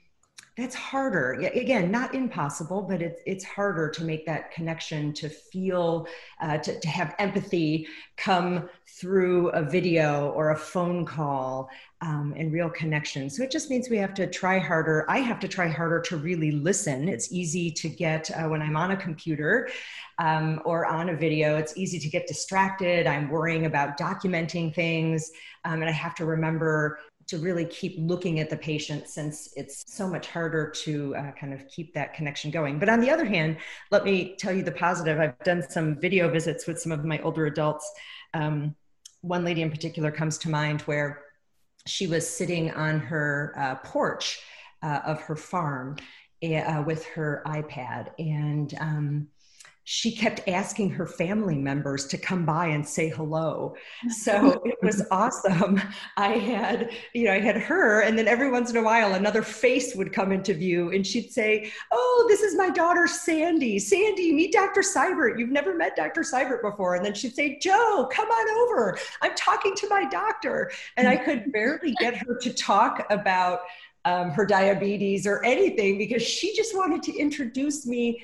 that's 0.56 0.76
harder. 0.76 1.34
Again 1.34 1.90
not 1.90 2.14
impossible 2.14 2.84
but 2.84 3.02
it's, 3.02 3.22
it's 3.26 3.44
harder 3.44 3.90
to 3.90 4.04
make 4.04 4.26
that 4.26 4.52
connection 4.52 5.14
to 5.14 5.30
feel 5.30 6.08
uh, 6.42 6.58
to, 6.60 6.80
to 6.80 6.88
have 6.88 7.16
empathy 7.20 7.88
come 8.18 8.70
through 8.88 9.50
a 9.50 9.64
video 9.64 10.30
or 10.32 10.52
a 10.52 10.58
phone 10.58 11.06
call 11.06 11.70
um, 12.02 12.34
and 12.38 12.52
real 12.52 12.70
connection. 12.70 13.30
So 13.30 13.44
it 13.44 13.50
just 13.52 13.70
means 13.70 13.90
we 13.90 13.98
have 13.98 14.14
to 14.16 14.28
try 14.28 14.60
harder. 14.60 15.06
I 15.10 15.20
have 15.20 15.40
to 15.40 15.48
try 15.48 15.68
harder 15.68 16.02
to 16.02 16.18
really 16.18 16.52
listen. 16.52 17.08
It's 17.08 17.32
easy 17.32 17.72
to 17.72 17.90
get 17.90 18.30
uh, 18.32 18.48
when 18.50 18.62
i'm 18.62 18.76
on 18.76 18.92
a 18.92 18.98
computer 18.98 19.70
um, 20.20 20.62
or 20.66 20.86
on 20.86 21.10
a 21.10 21.16
video 21.16 21.58
it's 21.58 21.76
easy 21.78 22.00
to 22.00 22.10
get 22.10 22.28
distracted. 22.28 23.08
I'm 23.08 23.30
worrying 23.30 23.66
about 23.66 23.98
documenting 23.98 24.74
things 24.76 25.32
um, 25.66 25.82
and 25.82 25.90
i 25.90 25.92
have 25.92 26.16
to 26.16 26.26
remember 26.26 27.00
to 27.28 27.38
really 27.38 27.66
keep 27.66 27.96
looking 27.98 28.40
at 28.40 28.50
the 28.50 28.58
patient 28.58 29.08
since 29.08 29.54
it's 29.56 29.84
so 29.88 30.08
much 30.08 30.28
harder 30.28 30.70
to 30.70 31.16
uh, 31.16 31.32
kind 31.32 31.54
of 31.54 31.68
keep 31.68 31.94
that 31.94 32.14
connection 32.14 32.52
going. 32.52 32.80
But 32.80 32.90
on 32.90 33.00
the 33.00 33.10
other 33.10 33.26
hand, 33.26 33.58
let 33.92 34.04
me 34.04 34.36
tell 34.38 34.54
you 34.54 34.64
the 34.64 34.72
positive. 34.72 35.20
I've 35.20 35.40
done 35.40 35.64
some 35.70 35.96
video 35.96 36.30
visits 36.30 36.68
with 36.68 36.80
some 36.80 36.92
of 36.92 37.06
my 37.06 37.20
older 37.20 37.46
adults. 37.46 37.90
Um, 38.34 38.76
one 39.22 39.46
lady 39.46 39.62
in 39.62 39.72
particular 39.72 40.12
comes 40.12 40.38
to 40.40 40.50
mind 40.50 40.82
where 40.82 41.22
she 41.86 42.08
was 42.08 42.28
sitting 42.28 42.72
on 42.72 43.00
her 43.00 43.54
uh, 43.58 43.76
porch 43.76 44.40
uh, 44.82 45.00
of 45.06 45.22
her 45.22 45.36
farm 45.36 45.98
uh, 46.44 46.84
with 46.86 47.06
her 47.06 47.42
iPad. 47.46 48.10
And 48.20 48.74
um, 48.80 49.28
she 49.86 50.16
kept 50.16 50.48
asking 50.48 50.90
her 50.92 51.06
family 51.06 51.58
members 51.58 52.06
to 52.08 52.18
come 52.18 52.46
by 52.46 52.68
and 52.68 52.88
say 52.88 53.10
hello. 53.10 53.76
So 54.10 54.62
it 54.66 54.78
was 54.82 55.06
awesome. 55.12 55.82
I 56.18 56.34
had, 56.38 56.92
you 57.14 57.26
know, 57.26 57.34
I 57.34 57.40
had 57.40 57.58
her, 57.58 58.02
and 58.02 58.18
then 58.18 58.28
every 58.28 58.50
once 58.50 58.70
in 58.70 58.78
a 58.78 58.84
while, 58.84 59.14
another 59.14 59.42
face 59.42 59.94
would 59.96 60.14
come 60.14 60.32
into 60.32 60.54
view, 60.54 60.92
and 60.92 61.06
she'd 61.06 61.32
say, 61.32 61.72
Oh, 61.92 62.26
this 62.30 62.42
is 62.42 62.56
my 62.56 62.70
daughter, 62.70 63.08
Sandy. 63.08 63.78
Sandy, 63.80 64.34
meet 64.34 64.54
Dr. 64.54 64.82
Seibert. 64.82 65.38
You've 65.38 65.50
never 65.50 65.76
met 65.76 65.96
Dr. 65.96 66.22
Seibert 66.22 66.62
before. 66.62 66.96
And 66.96 67.06
then 67.06 67.14
she'd 67.14 67.36
say, 67.36 67.60
Joe, 67.60 68.10
come 68.12 68.28
on 68.28 68.70
over. 68.70 68.98
I'm 69.22 69.36
talking 69.36 69.76
to 69.76 69.90
my 69.90 70.08
doctor. 70.10 70.72
And 70.96 71.08
I 71.08 71.18
could 71.18 71.52
barely 71.52 71.94
get 72.00 72.16
her 72.18 72.38
to 72.42 72.54
talk 72.54 73.06
about 73.10 73.62
um, 74.06 74.32
her 74.32 74.46
diabetes 74.46 75.26
or 75.26 75.44
anything 75.44 75.98
because 75.98 76.22
she 76.22 76.56
just 76.56 76.76
wanted 76.76 77.04
to 77.04 77.18
introduce 77.18 77.86
me 77.86 78.22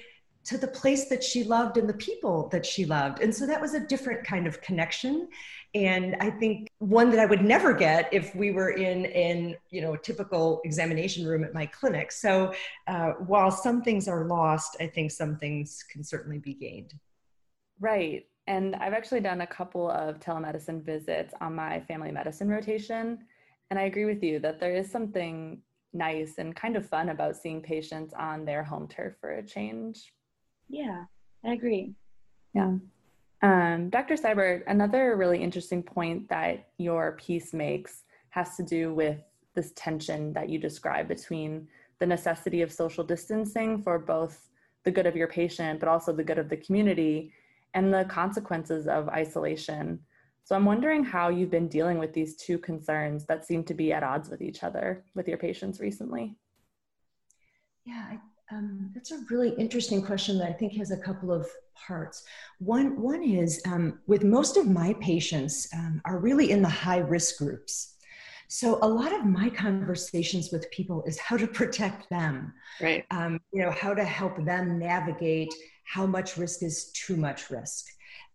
to 0.50 0.58
the 0.58 0.68
place 0.68 1.06
that 1.06 1.24
she 1.24 1.44
loved 1.44 1.77
and 1.77 1.88
the 1.88 1.94
people 1.94 2.50
that 2.50 2.65
she 2.65 2.84
loved. 2.84 3.22
And 3.22 3.34
so 3.34 3.46
that 3.46 3.62
was 3.62 3.75
a 3.75 3.79
different 3.79 4.25
kind 4.25 4.48
of 4.48 4.60
connection. 4.62 5.29
And 5.75 6.15
I 6.20 6.32
think 6.32 6.68
one 6.79 7.12
that 7.12 7.20
I 7.20 7.27
would 7.27 7.44
never 7.44 7.72
get 7.72 8.10
if 8.12 8.34
we 8.34 8.50
were 8.50 8.72
in 8.72 9.06
in 9.06 9.56
you 9.70 9.82
know 9.82 9.94
a 9.94 9.98
typical 10.00 10.60
examination 10.65 11.27
room 11.27 11.44
at 11.44 11.53
my 11.53 11.68
clinic. 11.68 12.12
So 12.12 12.51
uh, 12.88 13.12
while 13.27 13.51
some 13.51 13.84
things 13.84 14.08
are 14.08 14.25
lost, 14.25 14.75
I 14.79 14.88
think 14.88 15.12
some 15.12 15.38
things 15.38 15.86
can 15.91 16.03
certainly 16.03 16.39
be 16.39 16.56
gained. 16.56 16.96
Right. 17.79 18.25
And 18.48 18.75
I've 18.77 18.94
actually 18.94 19.20
done 19.20 19.41
a 19.41 19.48
couple 19.48 19.91
of 19.91 20.20
telemedicine 20.20 20.84
visits 20.84 21.36
on 21.39 21.53
my 21.53 21.82
family 21.82 22.12
medicine 22.12 22.50
rotation. 22.50 23.20
And 23.70 23.77
I 23.77 23.84
agree 23.84 24.06
with 24.06 24.24
you 24.24 24.39
that 24.39 24.60
there 24.60 24.74
is 24.74 24.89
something 24.89 25.62
nice 25.94 26.39
and 26.39 26.56
kind 26.56 26.75
of 26.75 26.89
fun 26.89 27.10
about 27.10 27.38
seeing 27.38 27.62
patients 27.62 28.15
on 28.18 28.46
their 28.46 28.63
home 28.63 28.88
turf 28.88 29.13
for 29.22 29.34
a 29.34 29.46
change. 29.46 30.12
Yeah, 30.70 31.06
I 31.44 31.54
agree. 31.54 31.94
Yeah. 32.54 32.78
Um, 33.42 33.90
Dr. 33.90 34.16
Seibert, 34.16 34.64
another 34.68 35.16
really 35.16 35.42
interesting 35.42 35.82
point 35.82 36.30
that 36.30 36.70
your 36.78 37.14
piece 37.14 37.54
makes 37.54 38.04
has 38.30 38.56
to 38.58 38.64
do 38.64 38.94
with 38.94 39.20
this 39.56 39.72
tension 39.76 40.34
that 40.34 40.50
you 40.50 40.60
describe 40.60 41.08
between 41.08 41.68
the 42.00 42.06
necessity 42.06 42.62
of 42.62 42.72
social 42.72 43.04
distancing 43.04 43.82
for 43.82 43.98
both 43.98 44.50
the 44.84 44.92
good 44.92 45.06
of 45.06 45.16
your 45.16 45.28
patient, 45.28 45.80
but 45.80 45.90
also 45.90 46.14
the 46.14 46.24
good 46.24 46.38
of 46.38 46.50
the 46.50 46.58
community, 46.58 47.34
and 47.74 47.94
the 47.94 48.06
consequences 48.06 48.88
of 48.88 49.10
isolation. 49.10 50.00
So 50.44 50.56
I'm 50.56 50.66
wondering 50.66 51.04
how 51.04 51.30
you've 51.30 51.52
been 51.52 51.68
dealing 51.68 52.00
with 52.00 52.14
these 52.14 52.36
two 52.36 52.58
concerns 52.58 53.26
that 53.26 53.46
seem 53.46 53.64
to 53.66 53.74
be 53.74 53.94
at 53.94 54.04
odds 54.04 54.30
with 54.30 54.42
each 54.42 54.64
other 54.64 55.04
with 55.14 55.28
your 55.28 55.38
patients 55.38 55.80
recently. 55.80 56.36
Yeah, 57.86 58.06
I 58.10 58.20
um, 58.51 58.91
that's 58.94 59.12
a 59.12 59.24
really 59.29 59.51
interesting 59.58 60.01
question 60.01 60.38
that 60.39 60.50
I 60.50 60.53
think 60.53 60.74
has 60.74 60.91
a 60.91 60.98
couple 60.98 61.32
of 61.32 61.48
parts. 61.75 62.24
One, 62.60 63.00
one 63.01 63.24
is 63.24 63.62
um, 63.65 64.00
with 64.08 64.24
most 64.24 64.58
of 64.58 64.68
my 64.68 64.96
patients 65.00 65.68
um, 65.74 66.01
are 66.06 66.20
really 66.20 66.51
in 66.51 66.62
the 66.62 66.70
high 66.70 66.98
risk 66.98 67.38
groups. 67.38 67.96
So 68.48 68.79
a 68.82 68.88
lot 68.88 69.13
of 69.13 69.25
my 69.25 69.50
conversations 69.50 70.51
with 70.51 70.70
people 70.72 71.03
is 71.06 71.20
how 71.20 71.38
to 71.38 71.46
protect 71.46 72.10
them. 72.10 72.53
Right. 72.82 73.06
Um, 73.12 73.39
you 73.53 73.62
know, 73.62 73.72
how 73.72 73.94
to 73.94 74.03
help 74.03 74.44
them 74.44 74.79
navigate 74.79 75.53
how 75.84 76.08
much 76.08 76.38
risk 76.38 76.63
is 76.63 76.91
too 76.94 77.15
much 77.15 77.51
risk. 77.51 77.86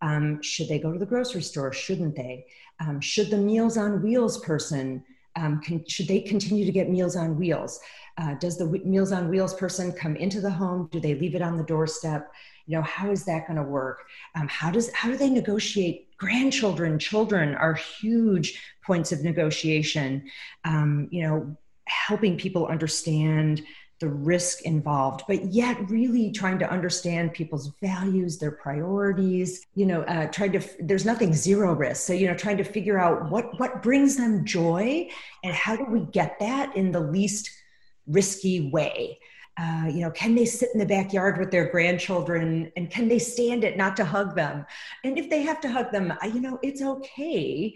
Um, 0.01 0.41
should 0.41 0.69
they 0.69 0.79
go 0.79 0.93
to 0.93 0.99
the 0.99 1.05
grocery 1.05 1.41
store? 1.41 1.73
Shouldn't 1.73 2.15
they? 2.15 2.45
Um, 2.79 3.01
should 3.01 3.29
the 3.29 3.37
Meals 3.37 3.77
on 3.77 4.01
Wheels 4.01 4.39
person 4.39 5.03
um, 5.35 5.61
can, 5.61 5.85
should 5.87 6.07
they 6.07 6.21
continue 6.21 6.65
to 6.65 6.71
get 6.71 6.89
Meals 6.89 7.15
on 7.15 7.37
Wheels? 7.37 7.79
Uh, 8.17 8.33
does 8.35 8.57
the 8.57 8.65
Meals 8.85 9.11
on 9.11 9.29
Wheels 9.29 9.53
person 9.53 9.91
come 9.91 10.15
into 10.15 10.39
the 10.39 10.49
home? 10.49 10.87
Do 10.91 10.99
they 10.99 11.15
leave 11.15 11.35
it 11.35 11.41
on 11.41 11.57
the 11.57 11.63
doorstep? 11.63 12.31
You 12.65 12.77
know, 12.77 12.83
how 12.83 13.11
is 13.11 13.25
that 13.25 13.47
going 13.47 13.57
to 13.57 13.63
work? 13.63 14.05
Um, 14.35 14.47
how 14.47 14.71
does 14.71 14.91
how 14.93 15.09
do 15.09 15.17
they 15.17 15.29
negotiate? 15.29 16.17
Grandchildren, 16.17 16.97
children 16.97 17.55
are 17.55 17.73
huge 17.73 18.61
points 18.85 19.11
of 19.11 19.21
negotiation. 19.21 20.29
Um, 20.63 21.09
you 21.11 21.23
know, 21.23 21.57
helping 21.87 22.37
people 22.37 22.67
understand 22.67 23.61
the 23.99 24.07
risk 24.09 24.63
involved, 24.63 25.23
but 25.27 25.53
yet 25.53 25.89
really 25.89 26.31
trying 26.31 26.59
to 26.59 26.69
understand 26.69 27.33
people's 27.33 27.71
values, 27.81 28.37
their 28.37 28.51
priorities, 28.51 29.65
you 29.73 29.85
know, 29.85 30.01
uh, 30.01 30.27
trying 30.27 30.51
to, 30.51 30.61
there's 30.79 31.05
nothing 31.05 31.33
zero 31.33 31.73
risk. 31.73 32.05
So, 32.05 32.11
you 32.11 32.27
know, 32.27 32.35
trying 32.35 32.57
to 32.57 32.63
figure 32.65 32.99
out 32.99 33.29
what, 33.31 33.57
what 33.57 33.81
brings 33.81 34.17
them 34.17 34.43
joy 34.43 35.07
and 35.45 35.53
how 35.53 35.77
do 35.77 35.85
we 35.85 36.01
get 36.11 36.37
that 36.39 36.75
in 36.75 36.91
the 36.91 36.99
least 36.99 37.49
risky 38.07 38.69
way. 38.69 39.19
Uh, 39.57 39.85
you 39.87 40.01
know, 40.01 40.11
can 40.11 40.35
they 40.35 40.45
sit 40.45 40.69
in 40.73 40.79
the 40.79 40.85
backyard 40.85 41.37
with 41.37 41.49
their 41.49 41.69
grandchildren 41.69 42.69
and 42.75 42.91
can 42.91 43.07
they 43.07 43.19
stand 43.19 43.63
it 43.63 43.77
not 43.77 43.95
to 43.95 44.03
hug 44.03 44.35
them? 44.35 44.65
And 45.05 45.17
if 45.17 45.29
they 45.29 45.43
have 45.43 45.61
to 45.61 45.69
hug 45.69 45.91
them, 45.93 46.13
you 46.25 46.41
know, 46.41 46.59
it's 46.61 46.81
okay 46.81 47.73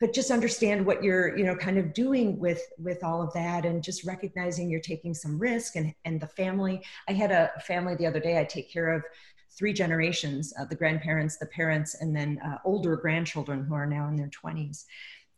but 0.00 0.14
just 0.14 0.30
understand 0.30 0.84
what 0.84 1.04
you're 1.04 1.36
you 1.36 1.44
know 1.44 1.54
kind 1.54 1.78
of 1.78 1.92
doing 1.92 2.38
with 2.38 2.62
with 2.78 3.04
all 3.04 3.22
of 3.22 3.32
that 3.34 3.64
and 3.64 3.84
just 3.84 4.04
recognizing 4.04 4.68
you're 4.68 4.80
taking 4.80 5.14
some 5.14 5.38
risk 5.38 5.76
and 5.76 5.94
and 6.04 6.20
the 6.20 6.26
family 6.26 6.82
i 7.08 7.12
had 7.12 7.30
a 7.30 7.50
family 7.66 7.94
the 7.94 8.06
other 8.06 8.18
day 8.20 8.40
i 8.40 8.44
take 8.44 8.72
care 8.72 8.92
of 8.92 9.04
three 9.50 9.72
generations 9.72 10.52
uh, 10.58 10.64
the 10.64 10.74
grandparents 10.74 11.36
the 11.36 11.46
parents 11.46 11.94
and 12.00 12.16
then 12.16 12.40
uh, 12.44 12.56
older 12.64 12.96
grandchildren 12.96 13.64
who 13.64 13.74
are 13.74 13.86
now 13.86 14.08
in 14.08 14.16
their 14.16 14.30
20s 14.30 14.84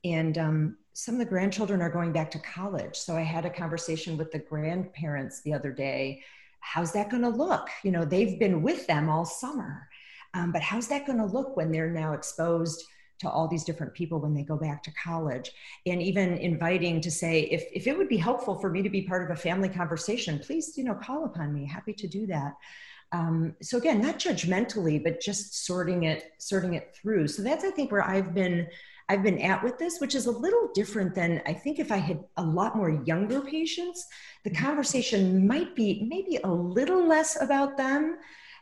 and 0.05 0.39
um, 0.39 0.77
some 0.95 1.15
of 1.15 1.19
the 1.19 1.25
grandchildren 1.25 1.81
are 1.81 1.91
going 1.91 2.13
back 2.13 2.31
to 2.33 2.39
college. 2.39 2.97
So 2.97 3.17
i 3.17 3.23
had 3.23 3.47
a 3.47 3.51
conversation 3.51 4.17
with 4.17 4.31
the 4.31 4.39
grandparents 4.39 5.41
the 5.43 5.55
other 5.55 5.73
day. 5.73 6.23
How's 6.61 6.93
that 6.93 7.11
going 7.11 7.23
to 7.23 7.29
look? 7.29 7.69
You 7.83 7.93
know 7.93 8.05
they've 8.05 8.39
been 8.39 8.63
with 8.63 8.87
them 8.87 9.09
all 9.09 9.25
summer. 9.25 9.89
Um, 10.35 10.53
but 10.53 10.63
how's 10.63 10.89
that 10.89 11.07
going 11.07 11.19
to 11.19 11.27
look 11.27 11.57
when 11.57 11.71
they're 11.71 11.91
now 11.91 12.15
exposed 12.15 12.85
to 13.19 13.29
all 13.29 13.47
these 13.47 13.65
different 13.65 13.93
people 13.93 14.19
when 14.19 14.35
they 14.35 14.43
go 14.43 14.57
back 14.57 14.83
to 14.85 14.93
college? 14.93 15.51
And 15.87 16.03
even 16.03 16.37
inviting 16.39 17.01
to 17.01 17.11
say 17.11 17.43
if, 17.43 17.65
if 17.73 17.87
it 17.87 17.97
would 17.97 18.09
be 18.09 18.17
helpful 18.17 18.59
for 18.59 18.71
me 18.71 18.83
to 18.83 18.91
be 18.91 19.03
part 19.03 19.23
of 19.23 19.31
a 19.31 19.41
family 19.41 19.69
conversation 19.69 20.39
please 20.39 20.77
you 20.77 20.85
know 20.85 20.95
call 20.95 21.25
upon 21.25 21.55
me. 21.55 21.67
Happy 21.67 21.95
to 21.95 22.07
do 22.07 22.27
that. 22.27 22.55
Um, 23.13 23.55
so 23.63 23.79
again 23.79 24.01
not 24.01 24.19
judgmentally 24.19 25.03
but 25.03 25.21
just 25.21 25.67
sorting 25.67 26.05
it 26.05 26.33
sorting 26.39 26.75
it 26.75 26.95
through. 26.95 27.29
So 27.29 27.43
that's 27.43 27.65
i 27.65 27.71
think 27.71 27.91
where 27.91 28.07
i've 28.07 28.35
been 28.35 28.69
i've 29.13 29.23
been 29.23 29.39
at 29.39 29.63
with 29.63 29.79
this 29.79 30.01
which 30.01 30.15
is 30.15 30.27
a 30.27 30.31
little 30.31 30.71
different 30.75 31.15
than 31.15 31.43
i 31.47 31.53
think 31.53 31.79
if 31.79 31.93
i 31.93 31.97
had 31.97 32.23
a 32.37 32.43
lot 32.43 32.77
more 32.77 33.03
younger 33.05 33.41
patients 33.41 34.07
the 34.45 34.51
mm-hmm. 34.51 34.65
conversation 34.65 35.47
might 35.47 35.75
be 35.77 36.07
maybe 36.09 36.39
a 36.45 36.51
little 36.51 37.07
less 37.07 37.41
about 37.41 37.77
them 37.77 38.19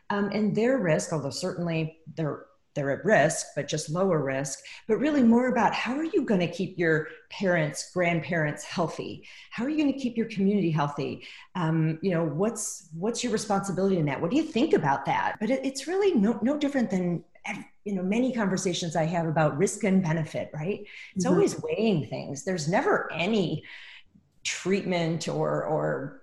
um, 0.09 0.29
and 0.33 0.55
their 0.55 0.77
risk 0.77 1.13
although 1.13 1.29
certainly 1.29 1.97
they're 2.15 2.45
they're 2.73 2.91
at 2.91 3.03
risk, 3.03 3.47
but 3.55 3.67
just 3.67 3.89
lower 3.89 4.23
risk, 4.23 4.59
but 4.87 4.97
really 4.97 5.23
more 5.23 5.49
about 5.49 5.73
how 5.73 5.95
are 5.95 6.05
you 6.05 6.23
going 6.23 6.39
to 6.39 6.47
keep 6.47 6.77
your 6.77 7.07
parents, 7.29 7.91
grandparents 7.93 8.63
healthy? 8.63 9.27
How 9.49 9.65
are 9.65 9.69
you 9.69 9.77
going 9.77 9.91
to 9.91 9.99
keep 9.99 10.15
your 10.15 10.27
community 10.27 10.71
healthy? 10.71 11.25
Um, 11.55 11.99
you 12.01 12.11
know, 12.11 12.23
what's 12.23 12.89
what's 12.97 13.23
your 13.23 13.33
responsibility 13.33 13.97
in 13.97 14.05
that? 14.05 14.21
What 14.21 14.31
do 14.31 14.37
you 14.37 14.43
think 14.43 14.73
about 14.73 15.05
that? 15.05 15.35
But 15.39 15.49
it, 15.49 15.65
it's 15.65 15.87
really 15.87 16.13
no 16.13 16.39
no 16.41 16.57
different 16.57 16.89
than 16.89 17.23
you 17.83 17.93
know 17.95 18.03
many 18.03 18.33
conversations 18.33 18.95
I 18.95 19.05
have 19.05 19.27
about 19.27 19.57
risk 19.57 19.83
and 19.83 20.03
benefit. 20.03 20.51
Right? 20.53 20.85
It's 21.15 21.25
mm-hmm. 21.25 21.33
always 21.33 21.61
weighing 21.61 22.07
things. 22.07 22.43
There's 22.43 22.67
never 22.69 23.11
any 23.11 23.63
treatment 24.43 25.27
or 25.27 25.65
or 25.65 26.21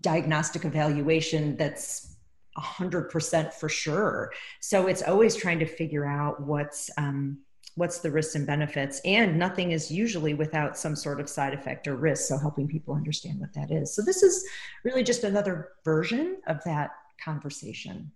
diagnostic 0.00 0.64
evaluation 0.64 1.56
that's 1.56 2.16
100% 2.58 3.52
for 3.52 3.68
sure. 3.68 4.32
So 4.60 4.86
it's 4.86 5.02
always 5.02 5.34
trying 5.34 5.58
to 5.60 5.66
figure 5.66 6.06
out 6.06 6.40
what's 6.40 6.90
um, 6.96 7.38
what's 7.76 8.00
the 8.00 8.10
risks 8.10 8.34
and 8.34 8.46
benefits 8.46 9.00
and 9.04 9.38
nothing 9.38 9.70
is 9.70 9.90
usually 9.90 10.34
without 10.34 10.76
some 10.76 10.96
sort 10.96 11.20
of 11.20 11.28
side 11.28 11.54
effect 11.54 11.86
or 11.86 11.96
risk 11.96 12.28
so 12.28 12.36
helping 12.36 12.66
people 12.66 12.94
understand 12.94 13.38
what 13.38 13.52
that 13.54 13.70
is 13.70 13.94
so 13.94 14.02
this 14.02 14.22
is 14.22 14.44
really 14.84 15.02
just 15.04 15.24
another 15.24 15.70
version 15.84 16.36
of 16.48 16.62
that 16.64 16.90
conversation 17.22 18.10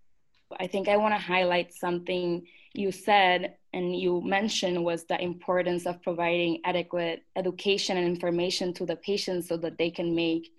i 0.58 0.66
think 0.66 0.88
i 0.88 0.96
want 0.96 1.14
to 1.14 1.18
highlight 1.18 1.72
something 1.72 2.44
you 2.75 2.90
said 2.90 3.54
and 3.73 3.97
you 3.97 4.21
mentioned 4.21 4.85
was 4.85 5.04
the 5.04 5.21
importance 5.21 5.87
of 5.87 6.02
providing 6.02 6.61
adequate 6.64 7.23
education 7.37 7.97
and 7.97 8.07
information 8.07 8.75
to 8.75 8.85
the 8.85 8.97
patients 8.97 9.49
so 9.49 9.57
that 9.57 9.78
they 9.78 9.90
can 9.90 10.14
make 10.14 10.50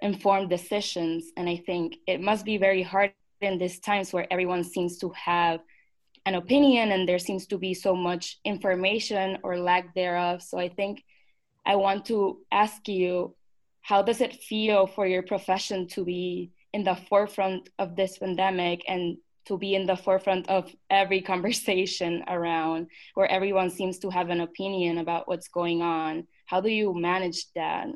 informed 0.00 0.50
decisions. 0.50 1.30
And 1.36 1.48
I 1.48 1.56
think 1.56 1.96
it 2.06 2.20
must 2.20 2.44
be 2.44 2.58
very 2.58 2.82
hard 2.82 3.12
in 3.40 3.58
these 3.58 3.78
times 3.78 4.12
where 4.12 4.26
everyone 4.32 4.64
seems 4.64 4.98
to 4.98 5.10
have 5.10 5.60
an 6.26 6.34
opinion 6.34 6.92
and 6.92 7.08
there 7.08 7.18
seems 7.18 7.46
to 7.46 7.58
be 7.58 7.72
so 7.72 7.94
much 7.94 8.38
information 8.44 9.38
or 9.42 9.58
lack 9.58 9.94
thereof. 9.94 10.42
So 10.42 10.58
I 10.58 10.68
think 10.68 11.04
I 11.64 11.76
want 11.76 12.06
to 12.06 12.38
ask 12.50 12.88
you 12.88 13.34
how 13.82 14.02
does 14.02 14.20
it 14.20 14.42
feel 14.42 14.86
for 14.86 15.06
your 15.06 15.22
profession 15.22 15.86
to 15.88 16.04
be 16.04 16.50
in 16.72 16.82
the 16.82 16.96
forefront 17.08 17.68
of 17.78 17.94
this 17.94 18.18
pandemic 18.18 18.82
and 18.88 19.18
to 19.46 19.58
be 19.58 19.74
in 19.74 19.86
the 19.86 19.96
forefront 19.96 20.48
of 20.48 20.74
every 20.90 21.20
conversation 21.20 22.24
around 22.28 22.88
where 23.14 23.30
everyone 23.30 23.70
seems 23.70 23.98
to 24.00 24.10
have 24.10 24.30
an 24.30 24.40
opinion 24.40 24.98
about 24.98 25.28
what's 25.28 25.48
going 25.48 25.82
on? 25.82 26.26
How 26.46 26.60
do 26.60 26.68
you 26.68 26.94
manage 26.94 27.46
that? 27.54 27.88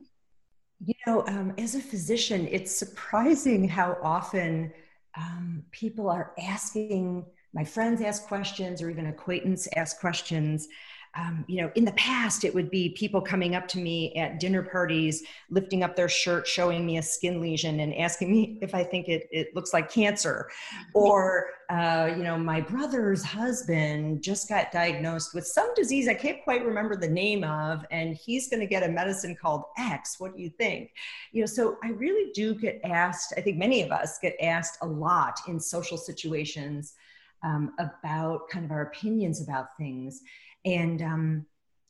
You 0.84 0.94
know, 1.06 1.26
um, 1.26 1.54
as 1.58 1.74
a 1.74 1.80
physician, 1.80 2.48
it's 2.50 2.74
surprising 2.74 3.68
how 3.68 3.96
often 4.02 4.72
um, 5.16 5.64
people 5.72 6.08
are 6.08 6.32
asking, 6.38 7.24
my 7.52 7.64
friends 7.64 8.00
ask 8.00 8.26
questions 8.26 8.80
or 8.80 8.88
even 8.88 9.06
acquaintance 9.06 9.66
ask 9.74 9.98
questions 9.98 10.68
um, 11.18 11.44
you 11.48 11.60
know, 11.60 11.72
in 11.74 11.84
the 11.84 11.92
past, 11.92 12.44
it 12.44 12.54
would 12.54 12.70
be 12.70 12.90
people 12.90 13.20
coming 13.20 13.56
up 13.56 13.66
to 13.68 13.78
me 13.78 14.14
at 14.14 14.38
dinner 14.38 14.62
parties, 14.62 15.24
lifting 15.50 15.82
up 15.82 15.96
their 15.96 16.08
shirt, 16.08 16.46
showing 16.46 16.86
me 16.86 16.98
a 16.98 17.02
skin 17.02 17.40
lesion, 17.40 17.80
and 17.80 17.92
asking 17.94 18.30
me 18.30 18.58
if 18.62 18.72
I 18.74 18.84
think 18.84 19.08
it, 19.08 19.28
it 19.32 19.54
looks 19.54 19.72
like 19.72 19.90
cancer. 19.90 20.48
Or, 20.94 21.46
uh, 21.70 22.12
you 22.16 22.22
know, 22.22 22.38
my 22.38 22.60
brother's 22.60 23.24
husband 23.24 24.22
just 24.22 24.48
got 24.48 24.70
diagnosed 24.70 25.34
with 25.34 25.46
some 25.46 25.74
disease 25.74 26.08
I 26.08 26.14
can't 26.14 26.42
quite 26.44 26.64
remember 26.64 26.94
the 26.94 27.08
name 27.08 27.42
of, 27.42 27.84
and 27.90 28.14
he's 28.14 28.48
going 28.48 28.60
to 28.60 28.66
get 28.66 28.84
a 28.84 28.88
medicine 28.88 29.34
called 29.34 29.64
X. 29.76 30.20
What 30.20 30.36
do 30.36 30.42
you 30.42 30.50
think? 30.50 30.92
You 31.32 31.42
know, 31.42 31.46
so 31.46 31.78
I 31.82 31.88
really 31.88 32.30
do 32.32 32.54
get 32.54 32.80
asked, 32.84 33.34
I 33.36 33.40
think 33.40 33.56
many 33.56 33.82
of 33.82 33.90
us 33.90 34.18
get 34.20 34.36
asked 34.40 34.78
a 34.82 34.86
lot 34.86 35.40
in 35.48 35.58
social 35.58 35.96
situations 35.96 36.94
um, 37.42 37.72
about 37.78 38.48
kind 38.48 38.64
of 38.64 38.70
our 38.70 38.82
opinions 38.82 39.40
about 39.40 39.76
things 39.76 40.22
and 40.64 41.02
um, 41.02 41.46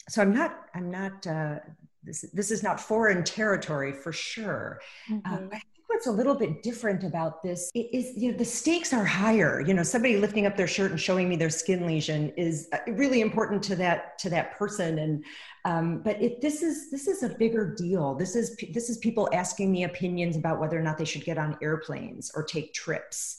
so 0.09 0.23
i'm 0.23 0.35
not 0.35 0.67
i'm 0.75 0.91
not 0.91 1.27
uh, 1.27 1.57
this, 2.03 2.25
this 2.33 2.51
is 2.51 2.63
not 2.63 2.81
foreign 2.81 3.25
territory 3.25 3.93
for 3.93 4.13
sure. 4.13 4.81
Uh, 5.11 5.15
mm-hmm. 5.15 5.35
uh, 5.35 5.47
i 5.47 5.59
think 5.59 5.79
what's 5.89 6.07
a 6.07 6.13
little 6.13 6.35
bit 6.35 6.63
different 6.63 7.03
about 7.03 7.43
this 7.43 7.71
is 7.75 8.13
you 8.17 8.31
know 8.31 8.39
the 8.39 8.45
stakes 8.45 8.93
are 8.93 9.05
higher. 9.05 9.61
You 9.61 9.75
know 9.75 9.83
somebody 9.83 10.17
lifting 10.17 10.47
up 10.47 10.57
their 10.57 10.67
shirt 10.67 10.91
and 10.91 11.01
showing 11.01 11.29
me 11.29 11.35
their 11.35 11.51
skin 11.51 11.87
lesion 11.87 12.33
is 12.37 12.69
uh, 12.73 12.79
really 12.93 13.21
important 13.21 13.63
to 13.65 13.77
that 13.77 14.19
to 14.21 14.31
that 14.31 14.57
person. 14.57 14.99
And 14.99 15.25
um, 15.65 16.03
but 16.03 16.23
it, 16.23 16.41
this 16.41 16.63
is 16.63 16.91
this 16.91 17.09
is 17.09 17.23
a 17.23 17.31
bigger 17.31 17.75
deal. 17.75 18.15
This 18.15 18.37
is 18.37 18.57
this 18.73 18.91
is 18.91 18.99
people 18.99 19.29
asking 19.33 19.73
me 19.73 19.85
opinions 19.85 20.37
about 20.37 20.61
whether 20.61 20.79
or 20.79 20.83
not 20.83 20.99
they 20.99 21.07
should 21.07 21.25
get 21.25 21.39
on 21.39 21.57
airplanes 21.63 22.31
or 22.35 22.45
take 22.45 22.75
trips 22.75 23.39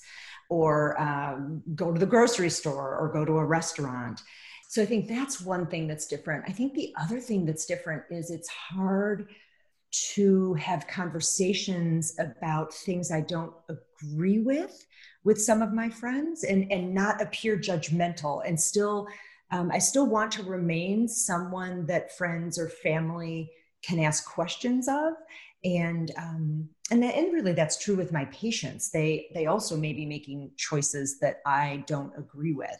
or 0.50 1.00
um, 1.00 1.62
go 1.76 1.94
to 1.94 2.00
the 2.00 2.06
grocery 2.06 2.50
store 2.50 2.98
or 2.98 3.10
go 3.14 3.24
to 3.24 3.38
a 3.38 3.46
restaurant 3.46 4.22
so 4.70 4.84
I 4.84 4.86
think 4.86 5.08
that's 5.08 5.42
one 5.42 5.66
thing 5.66 5.88
that's 5.88 6.06
different. 6.06 6.46
I 6.48 6.52
think 6.52 6.76
the 6.76 6.94
other 7.02 7.20
thing 7.20 7.44
that's 7.44 7.66
different 7.66 8.04
is 8.12 8.30
it's 8.30 8.48
hard 8.48 9.28
to 10.14 10.54
have 10.54 10.86
conversations 10.86 12.16
about 12.20 12.72
things 12.72 13.12
I 13.12 13.22
don't 13.22 13.52
agree 13.68 14.38
with 14.38 14.86
with 15.24 15.42
some 15.42 15.64
of 15.64 15.74
my 15.74 15.90
friends 15.90 16.44
and, 16.44 16.72
and 16.72 16.94
not 16.94 17.20
appear 17.20 17.58
judgmental 17.58 18.44
and 18.46 18.62
still 18.62 19.08
um, 19.50 19.72
I 19.74 19.80
still 19.80 20.06
want 20.06 20.32
to 20.34 20.44
remain 20.44 21.08
someone 21.08 21.88
that 21.88 22.16
friends 22.16 22.60
or 22.60 22.70
family 22.70 23.50
can 23.82 24.00
ask 24.00 24.32
questions 24.32 24.88
of. 24.88 25.14
And 25.64 26.12
um, 26.16 26.70
and 26.92 27.04
that, 27.04 27.16
and 27.16 27.34
really 27.34 27.54
that's 27.54 27.78
true 27.78 27.96
with 27.96 28.14
my 28.14 28.26
patients. 28.26 28.92
They 28.92 29.30
they 29.34 29.48
also 29.48 29.76
may 29.76 29.94
be 29.94 30.06
making 30.06 30.52
choices 30.58 31.20
that 31.20 31.42
I 31.46 31.84
don't 31.86 32.14
agree 32.18 32.54
with. 32.54 32.78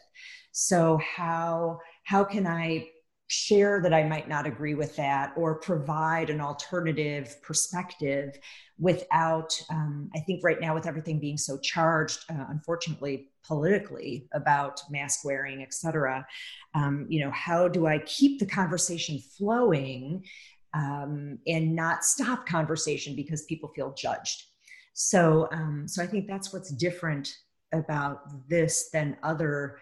So 0.52 0.98
how 0.98 1.80
how 2.10 2.24
can 2.24 2.44
I 2.44 2.88
share 3.28 3.80
that 3.80 3.94
I 3.94 4.02
might 4.02 4.28
not 4.28 4.44
agree 4.44 4.74
with 4.74 4.96
that 4.96 5.32
or 5.36 5.60
provide 5.60 6.28
an 6.28 6.40
alternative 6.40 7.40
perspective 7.40 8.36
without, 8.80 9.52
um, 9.70 10.10
I 10.16 10.18
think 10.18 10.42
right 10.42 10.60
now 10.60 10.74
with 10.74 10.88
everything 10.88 11.20
being 11.20 11.38
so 11.38 11.56
charged, 11.58 12.24
uh, 12.28 12.46
unfortunately, 12.48 13.28
politically 13.46 14.26
about 14.32 14.80
mask 14.90 15.24
wearing, 15.24 15.62
et 15.62 15.72
cetera, 15.72 16.26
um, 16.74 17.06
you 17.08 17.24
know, 17.24 17.30
how 17.30 17.68
do 17.68 17.86
I 17.86 17.98
keep 17.98 18.40
the 18.40 18.46
conversation 18.46 19.20
flowing 19.38 20.24
um, 20.74 21.38
and 21.46 21.76
not 21.76 22.04
stop 22.04 22.44
conversation 22.44 23.14
because 23.14 23.44
people 23.44 23.68
feel 23.68 23.94
judged? 23.94 24.46
So, 24.94 25.48
um, 25.52 25.86
so 25.86 26.02
I 26.02 26.08
think 26.08 26.26
that's 26.26 26.52
what's 26.52 26.72
different 26.72 27.36
about 27.72 28.48
this 28.48 28.90
than 28.92 29.16
other 29.22 29.78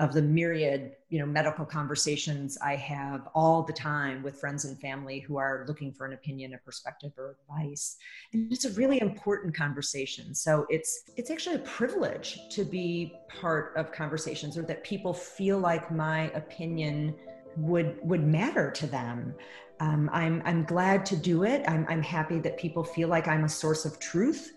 of 0.00 0.14
the 0.14 0.22
myriad 0.22 0.92
you 1.10 1.18
know 1.18 1.26
medical 1.26 1.64
conversations 1.64 2.58
i 2.64 2.74
have 2.74 3.28
all 3.34 3.62
the 3.62 3.72
time 3.72 4.22
with 4.22 4.40
friends 4.40 4.64
and 4.64 4.80
family 4.80 5.20
who 5.20 5.36
are 5.36 5.64
looking 5.68 5.92
for 5.92 6.06
an 6.06 6.14
opinion 6.14 6.54
a 6.54 6.58
perspective 6.58 7.12
or 7.18 7.36
advice 7.42 7.96
and 8.32 8.50
it's 8.50 8.64
a 8.64 8.72
really 8.72 9.00
important 9.00 9.54
conversation 9.54 10.34
so 10.34 10.66
it's 10.70 11.02
it's 11.16 11.30
actually 11.30 11.56
a 11.56 11.60
privilege 11.60 12.40
to 12.50 12.64
be 12.64 13.12
part 13.40 13.72
of 13.76 13.92
conversations 13.92 14.56
or 14.56 14.62
that 14.62 14.82
people 14.82 15.12
feel 15.12 15.58
like 15.58 15.92
my 15.92 16.30
opinion 16.30 17.14
would 17.56 17.98
would 18.02 18.24
matter 18.24 18.70
to 18.70 18.86
them 18.86 19.34
um, 19.80 20.10
I'm 20.12 20.42
I'm 20.44 20.64
glad 20.64 21.06
to 21.06 21.16
do 21.16 21.44
it. 21.44 21.64
I'm 21.66 21.86
I'm 21.88 22.02
happy 22.02 22.38
that 22.40 22.58
people 22.58 22.84
feel 22.84 23.08
like 23.08 23.28
I'm 23.28 23.44
a 23.44 23.48
source 23.48 23.86
of 23.86 23.98
truth, 23.98 24.52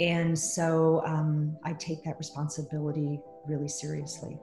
and 0.00 0.38
so 0.38 1.02
um, 1.04 1.58
I 1.62 1.74
take 1.74 2.02
that 2.04 2.16
responsibility 2.16 3.20
really 3.46 3.68
seriously. 3.68 4.38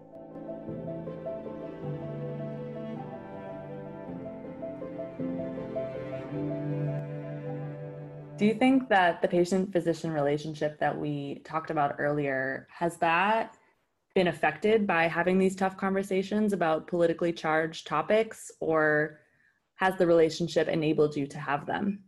Do 8.40 8.46
you 8.46 8.54
think 8.54 8.88
that 8.88 9.22
the 9.22 9.28
patient 9.28 9.74
physician 9.74 10.12
relationship 10.12 10.80
that 10.80 10.98
we 10.98 11.42
talked 11.44 11.72
about 11.72 11.98
earlier 12.00 12.70
has 12.72 12.96
that 12.98 13.58
been 14.16 14.30
affected 14.30 14.88
by 14.88 15.10
having 15.10 15.38
these 15.38 15.58
tough 15.58 15.76
conversations 15.76 16.54
about 16.54 16.88
politically 16.88 17.34
charged 17.34 17.86
topics 17.86 18.50
or 18.62 19.20
has 19.76 19.98
the 19.98 20.08
relationship 20.08 20.70
enabled 20.70 21.18
you 21.18 21.28
to 21.28 21.38
have 21.38 21.66
them? 21.66 22.02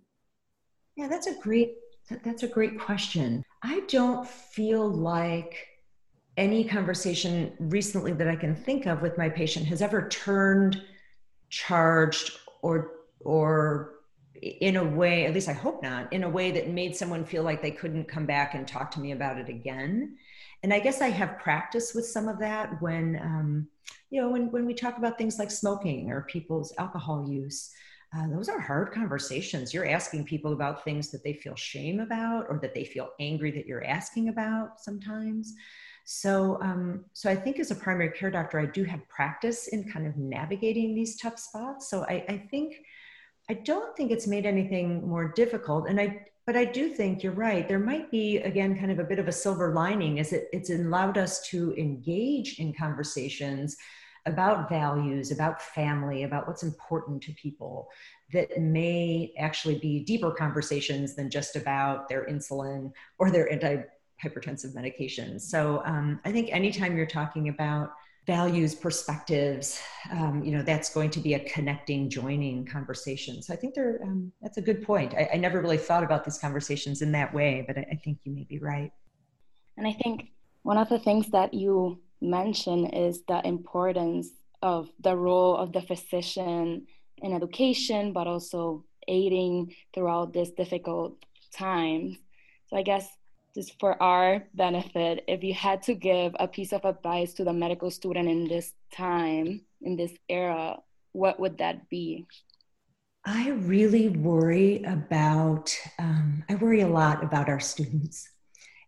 Yeah, 0.96 1.10
that's 1.10 1.28
a 1.28 1.38
great 1.42 1.76
that's 2.24 2.44
a 2.44 2.48
great 2.48 2.80
question. 2.80 3.44
I 3.62 3.82
don't 3.90 4.26
feel 4.26 4.88
like 4.88 5.68
any 6.38 6.64
conversation 6.64 7.52
recently 7.60 8.14
that 8.14 8.30
I 8.30 8.38
can 8.38 8.56
think 8.56 8.86
of 8.86 9.02
with 9.02 9.18
my 9.18 9.28
patient 9.28 9.66
has 9.66 9.82
ever 9.82 10.08
turned 10.08 10.82
charged 11.50 12.38
or 12.62 12.92
or 13.20 13.96
in 14.42 14.78
a 14.78 14.84
way 14.84 15.26
at 15.26 15.34
least 15.34 15.50
i 15.50 15.54
hope 15.54 15.84
not 15.84 16.12
in 16.12 16.24
a 16.24 16.30
way 16.30 16.52
that 16.52 16.70
made 16.70 16.96
someone 16.96 17.24
feel 17.24 17.44
like 17.44 17.62
they 17.62 17.72
couldn't 17.72 18.08
come 18.08 18.26
back 18.26 18.56
and 18.56 18.68
talk 18.68 18.90
to 18.92 19.00
me 19.00 19.12
about 19.12 19.38
it 19.38 19.50
again. 19.50 20.18
And 20.64 20.74
i 20.74 20.80
guess 20.80 21.02
i 21.02 21.10
have 21.10 21.40
practice 21.40 21.94
with 21.94 22.06
some 22.06 22.28
of 22.28 22.40
that 22.40 22.82
when 22.82 23.20
um, 23.22 23.68
you 24.10 24.22
know 24.22 24.30
when, 24.30 24.52
when 24.52 24.66
we 24.66 24.74
talk 24.74 24.98
about 24.98 25.18
things 25.18 25.40
like 25.40 25.52
smoking 25.52 26.12
or 26.12 26.24
people's 26.24 26.74
alcohol 26.78 27.28
use 27.30 27.72
uh, 28.16 28.28
those 28.28 28.50
are 28.50 28.60
hard 28.60 28.92
conversations. 28.92 29.74
You're 29.74 29.88
asking 29.88 30.26
people 30.26 30.52
about 30.52 30.84
things 30.84 31.12
that 31.12 31.24
they 31.24 31.32
feel 31.32 31.56
shame 31.56 32.02
about 32.02 32.46
or 32.50 32.60
that 32.62 32.74
they 32.74 32.84
feel 32.84 33.12
angry 33.22 33.52
that 33.52 33.66
you're 33.66 33.86
asking 33.86 34.28
about 34.28 34.82
sometimes. 34.82 35.54
So, 36.04 36.62
um, 36.62 37.06
so 37.14 37.30
I 37.30 37.36
think 37.36 37.58
as 37.60 37.72
a 37.72 37.76
primary 37.76 38.12
care 38.12 38.30
doctor, 38.30 38.60
I 38.60 38.66
do 38.66 38.84
have 38.84 39.08
practice 39.08 39.68
in 39.68 39.90
kind 39.90 40.06
of 40.08 40.18
navigating 40.18 40.94
these 40.94 41.16
tough 41.16 41.40
spots. 41.40 41.90
So 41.90 42.04
I, 42.04 42.26
I 42.28 42.48
think, 42.52 42.76
I 43.52 43.56
don't 43.56 43.94
think 43.98 44.12
it's 44.12 44.28
made 44.28 44.46
anything 44.46 45.06
more 45.06 45.28
difficult. 45.28 45.90
And 45.90 46.00
I, 46.00 46.26
but 46.48 46.56
I 46.56 46.64
do 46.64 46.88
think 46.88 47.22
you're 47.22 47.34
right. 47.34 47.68
There 47.68 47.80
might 47.80 48.10
be 48.10 48.38
again 48.38 48.80
kind 48.80 48.94
of 48.94 49.00
a 49.00 49.04
bit 49.04 49.20
of 49.20 49.28
a 49.28 49.32
silver 49.34 49.74
lining, 49.74 50.20
is 50.20 50.32
it, 50.32 50.48
it's 50.54 50.70
allowed 50.70 51.18
us 51.18 51.46
to 51.50 51.76
engage 51.78 52.60
in 52.60 52.74
conversations 52.74 53.76
about 54.26 54.70
values, 54.70 55.32
about 55.32 55.62
family, 55.62 56.24
about 56.24 56.48
what's 56.48 56.64
important 56.64 57.22
to 57.24 57.34
people 57.34 57.90
that 58.32 58.58
may 58.58 59.34
actually 59.38 59.80
be 59.80 60.02
deeper 60.06 60.32
conversations 60.32 61.14
than 61.18 61.30
just 61.30 61.58
about 61.58 62.08
their 62.08 62.26
insulin 62.28 62.90
or 63.20 63.30
their 63.30 63.50
antihypertensive 63.50 64.74
medications. 64.74 65.42
So 65.42 65.82
um, 65.84 66.22
I 66.24 66.32
think 66.32 66.54
anytime 66.54 66.96
you're 66.96 67.06
talking 67.06 67.50
about 67.50 67.90
values, 68.38 68.74
perspectives, 68.74 69.82
um, 70.10 70.42
you 70.46 70.52
know, 70.56 70.64
that's 70.64 70.90
going 70.98 71.10
to 71.10 71.20
be 71.20 71.34
a 71.34 71.40
connecting, 71.54 72.10
joining 72.10 72.66
conversation. 72.66 73.42
So 73.42 73.54
I 73.54 73.58
think 73.58 73.74
there, 73.76 74.00
um, 74.04 74.32
that's 74.42 74.56
a 74.56 74.62
good 74.62 74.82
point. 74.92 75.14
I, 75.14 75.24
I, 75.34 75.38
never 75.46 75.60
really 75.60 75.84
thought 75.88 76.06
about 76.08 76.24
these 76.24 76.38
conversations 76.38 77.02
in 77.02 77.12
that 77.12 77.34
way, 77.34 77.66
but 77.68 77.78
I, 77.78 77.86
I 77.92 77.96
think 78.04 78.20
you 78.24 78.32
may 78.32 78.46
be 78.54 78.58
right. 78.58 78.92
And 79.78 79.86
I 79.86 79.92
think 80.02 80.30
one 80.64 80.78
of 80.78 80.88
the 80.88 81.00
things 81.08 81.26
that 81.32 81.54
you 81.54 82.00
mention 82.22 82.78
is 83.06 83.24
the 83.28 83.46
importance 83.46 84.30
of 84.62 84.90
the 85.02 85.16
role 85.28 85.58
of 85.58 85.74
the 85.74 85.82
physician 85.82 86.88
in 87.18 87.34
education, 87.34 88.14
but 88.14 88.28
also 88.28 88.86
aiding 89.10 89.76
throughout 89.94 90.32
this 90.32 90.52
difficult 90.52 91.18
time. 91.54 92.18
So 92.68 92.78
I 92.78 92.84
guess 92.84 93.06
just 93.54 93.80
for 93.80 94.02
our 94.02 94.44
benefit, 94.54 95.24
if 95.28 95.44
you 95.44 95.54
had 95.54 95.84
to 95.84 95.94
give 95.94 96.36
a 96.40 96.48
piece 96.48 96.74
of 96.74 96.86
advice 96.86 97.34
to 97.34 97.44
the 97.44 97.54
medical 97.54 97.92
student 97.92 98.30
in 98.30 98.48
this 98.48 98.74
time, 98.94 99.62
in 99.82 99.96
this 99.96 100.14
era, 100.30 100.78
what 101.12 101.40
would 101.40 101.58
that 101.58 101.90
be? 101.90 102.26
I 103.26 103.50
really 103.50 104.10
worry 104.10 104.84
about, 104.84 105.76
um, 106.00 106.44
I 106.50 106.56
worry 106.56 106.82
a 106.82 106.88
lot 106.88 107.24
about 107.24 107.50
our 107.50 107.60
students. 107.60 108.28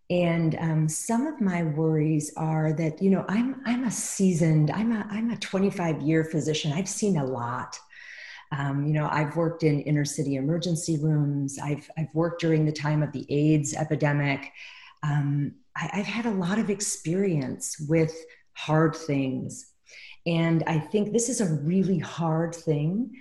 And 0.10 0.56
um, 0.60 0.90
some 0.90 1.28
of 1.28 1.40
my 1.40 1.64
worries 1.64 2.34
are 2.36 2.74
that, 2.74 3.02
you 3.02 3.10
know, 3.10 3.26
I'm, 3.30 3.62
I'm 3.66 3.86
a 3.86 3.92
seasoned, 3.92 4.72
I'm 4.72 4.92
a, 4.92 5.08
I'm 5.10 5.32
a 5.32 5.38
25 5.38 6.02
year 6.02 6.24
physician. 6.24 6.72
I've 6.72 6.90
seen 6.90 7.18
a 7.18 7.26
lot. 7.26 7.78
Um, 8.58 8.86
you 8.86 8.94
know, 8.94 9.10
I've 9.12 9.36
worked 9.36 9.64
in 9.64 9.82
inner 9.82 10.06
city 10.06 10.36
emergency 10.36 10.98
rooms. 10.98 11.58
I've, 11.62 11.90
I've 11.98 12.14
worked 12.14 12.42
during 12.42 12.66
the 12.66 12.72
time 12.72 13.02
of 13.02 13.12
the 13.12 13.26
AIDS 13.30 13.74
epidemic. 13.74 14.52
Um, 15.02 15.56
I, 15.76 15.90
I've 15.94 16.06
had 16.06 16.26
a 16.26 16.32
lot 16.32 16.60
of 16.60 16.70
experience 16.70 17.78
with 17.90 18.16
hard 18.54 18.96
things. 18.96 19.72
And 20.26 20.64
I 20.68 20.78
think 20.78 21.12
this 21.12 21.30
is 21.30 21.42
a 21.42 21.54
really 21.64 22.00
hard 22.00 22.54
thing 22.54 23.12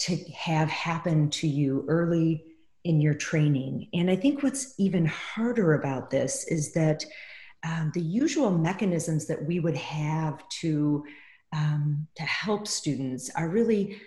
to 0.00 0.16
have 0.36 0.68
happen 0.68 1.30
to 1.30 1.48
you 1.48 1.84
early 1.88 2.44
in 2.84 3.00
your 3.00 3.14
training. 3.14 3.88
And 3.94 4.10
I 4.10 4.16
think 4.16 4.42
what's 4.42 4.74
even 4.78 5.06
harder 5.06 5.74
about 5.74 6.10
this 6.10 6.44
is 6.48 6.72
that 6.72 7.04
um, 7.64 7.92
the 7.94 8.00
usual 8.00 8.50
mechanisms 8.50 9.26
that 9.26 9.44
we 9.44 9.60
would 9.60 9.76
have 9.76 10.46
to 10.60 11.04
um, 11.54 12.06
to 12.16 12.22
help 12.22 12.66
students 12.66 13.30
are 13.36 13.48
really 13.48 14.00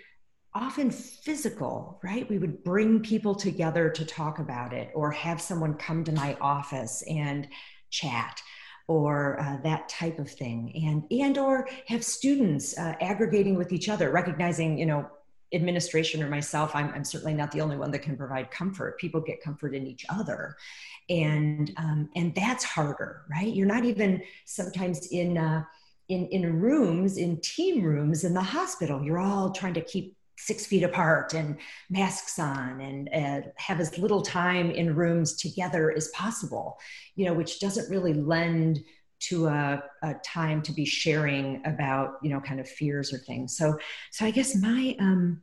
often 0.56 0.90
physical, 0.90 2.00
right? 2.02 2.28
We 2.30 2.38
would 2.38 2.64
bring 2.64 3.00
people 3.00 3.34
together 3.34 3.90
to 3.90 4.04
talk 4.04 4.38
about 4.38 4.72
it 4.72 4.90
or 4.94 5.10
have 5.10 5.40
someone 5.40 5.74
come 5.74 6.02
to 6.04 6.12
my 6.12 6.36
office 6.40 7.02
and 7.08 7.46
chat 7.90 8.40
or 8.88 9.38
uh, 9.40 9.58
that 9.64 9.88
type 9.88 10.18
of 10.18 10.30
thing. 10.30 10.72
And 10.74 11.04
and 11.10 11.36
or 11.36 11.68
have 11.88 12.02
students 12.02 12.76
uh, 12.78 12.94
aggregating 13.00 13.56
with 13.56 13.72
each 13.72 13.88
other 13.88 14.10
recognizing 14.10 14.78
you 14.78 14.86
know 14.86 15.10
administration 15.52 16.22
or 16.22 16.28
myself 16.28 16.74
I'm, 16.74 16.92
I'm 16.92 17.04
certainly 17.04 17.34
not 17.34 17.52
the 17.52 17.60
only 17.60 17.76
one 17.76 17.90
that 17.92 18.00
can 18.00 18.16
provide 18.16 18.50
comfort. 18.50 18.98
People 18.98 19.20
get 19.20 19.42
comfort 19.42 19.74
in 19.74 19.86
each 19.86 20.06
other. 20.08 20.56
And 21.10 21.70
um, 21.76 22.08
and 22.16 22.34
that's 22.34 22.64
harder 22.64 23.22
right? 23.30 23.52
You're 23.52 23.66
not 23.66 23.84
even 23.84 24.22
sometimes 24.46 25.08
in 25.08 25.36
uh, 25.36 25.64
in 26.08 26.26
in 26.28 26.60
rooms 26.60 27.18
in 27.18 27.40
team 27.40 27.82
rooms 27.82 28.24
in 28.24 28.32
the 28.32 28.42
hospital. 28.42 29.02
You're 29.04 29.18
all 29.18 29.50
trying 29.50 29.74
to 29.74 29.82
keep 29.82 30.16
six 30.38 30.66
feet 30.66 30.82
apart 30.82 31.34
and 31.34 31.56
masks 31.90 32.38
on 32.38 32.80
and 32.80 33.08
uh, 33.14 33.48
have 33.56 33.80
as 33.80 33.98
little 33.98 34.22
time 34.22 34.70
in 34.70 34.94
rooms 34.94 35.34
together 35.36 35.92
as 35.92 36.08
possible 36.08 36.78
you 37.14 37.24
know 37.24 37.32
which 37.32 37.58
doesn't 37.60 37.90
really 37.90 38.12
lend 38.12 38.84
to 39.18 39.46
a, 39.46 39.82
a, 40.02 40.14
time 40.24 40.62
to 40.62 40.72
be 40.72 40.84
sharing 40.84 41.62
about 41.64 42.16
you 42.22 42.30
know 42.30 42.40
kind 42.40 42.60
of 42.60 42.68
fears 42.68 43.12
or 43.12 43.18
things. 43.18 43.56
So 43.56 43.78
so 44.10 44.26
i 44.26 44.30
guess 44.30 44.54
my 44.54 44.96
um 45.00 45.42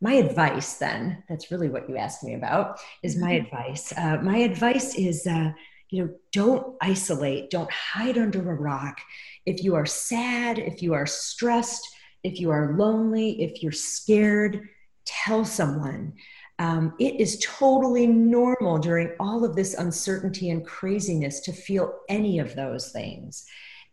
my 0.00 0.14
advice 0.14 0.74
then 0.74 1.22
that's 1.28 1.50
really 1.50 1.68
what 1.68 1.88
you 1.88 1.96
asked 1.96 2.22
me 2.24 2.34
about 2.34 2.78
is 3.02 3.16
my 3.16 3.32
mm-hmm. 3.32 3.46
advice. 3.46 3.92
Uh, 3.96 4.18
my 4.22 4.38
advice 4.38 4.94
is 4.96 5.26
uh, 5.26 5.52
you 5.90 6.04
know 6.04 6.14
don't 6.32 6.76
isolate 6.80 7.50
don't 7.50 7.70
hide 7.70 8.18
under 8.18 8.50
a 8.50 8.54
rock. 8.54 9.00
If 9.46 9.62
you 9.62 9.74
are 9.74 9.86
sad 9.86 10.58
if 10.58 10.82
you 10.82 10.94
are 10.94 11.06
stressed 11.06 11.88
if 12.24 12.40
you 12.40 12.50
are 12.50 12.74
lonely, 12.76 13.42
if 13.42 13.62
you're 13.62 13.72
scared, 13.72 14.68
tell 15.04 15.44
someone. 15.44 16.14
Um, 16.58 16.94
it 16.98 17.20
is 17.20 17.38
totally 17.40 18.06
normal 18.06 18.78
during 18.78 19.10
all 19.20 19.44
of 19.44 19.54
this 19.54 19.74
uncertainty 19.74 20.50
and 20.50 20.64
craziness 20.64 21.40
to 21.40 21.52
feel 21.52 22.00
any 22.08 22.38
of 22.38 22.54
those 22.54 22.90
things. 22.90 23.44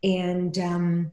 And 0.04 0.58
um, 0.60 1.12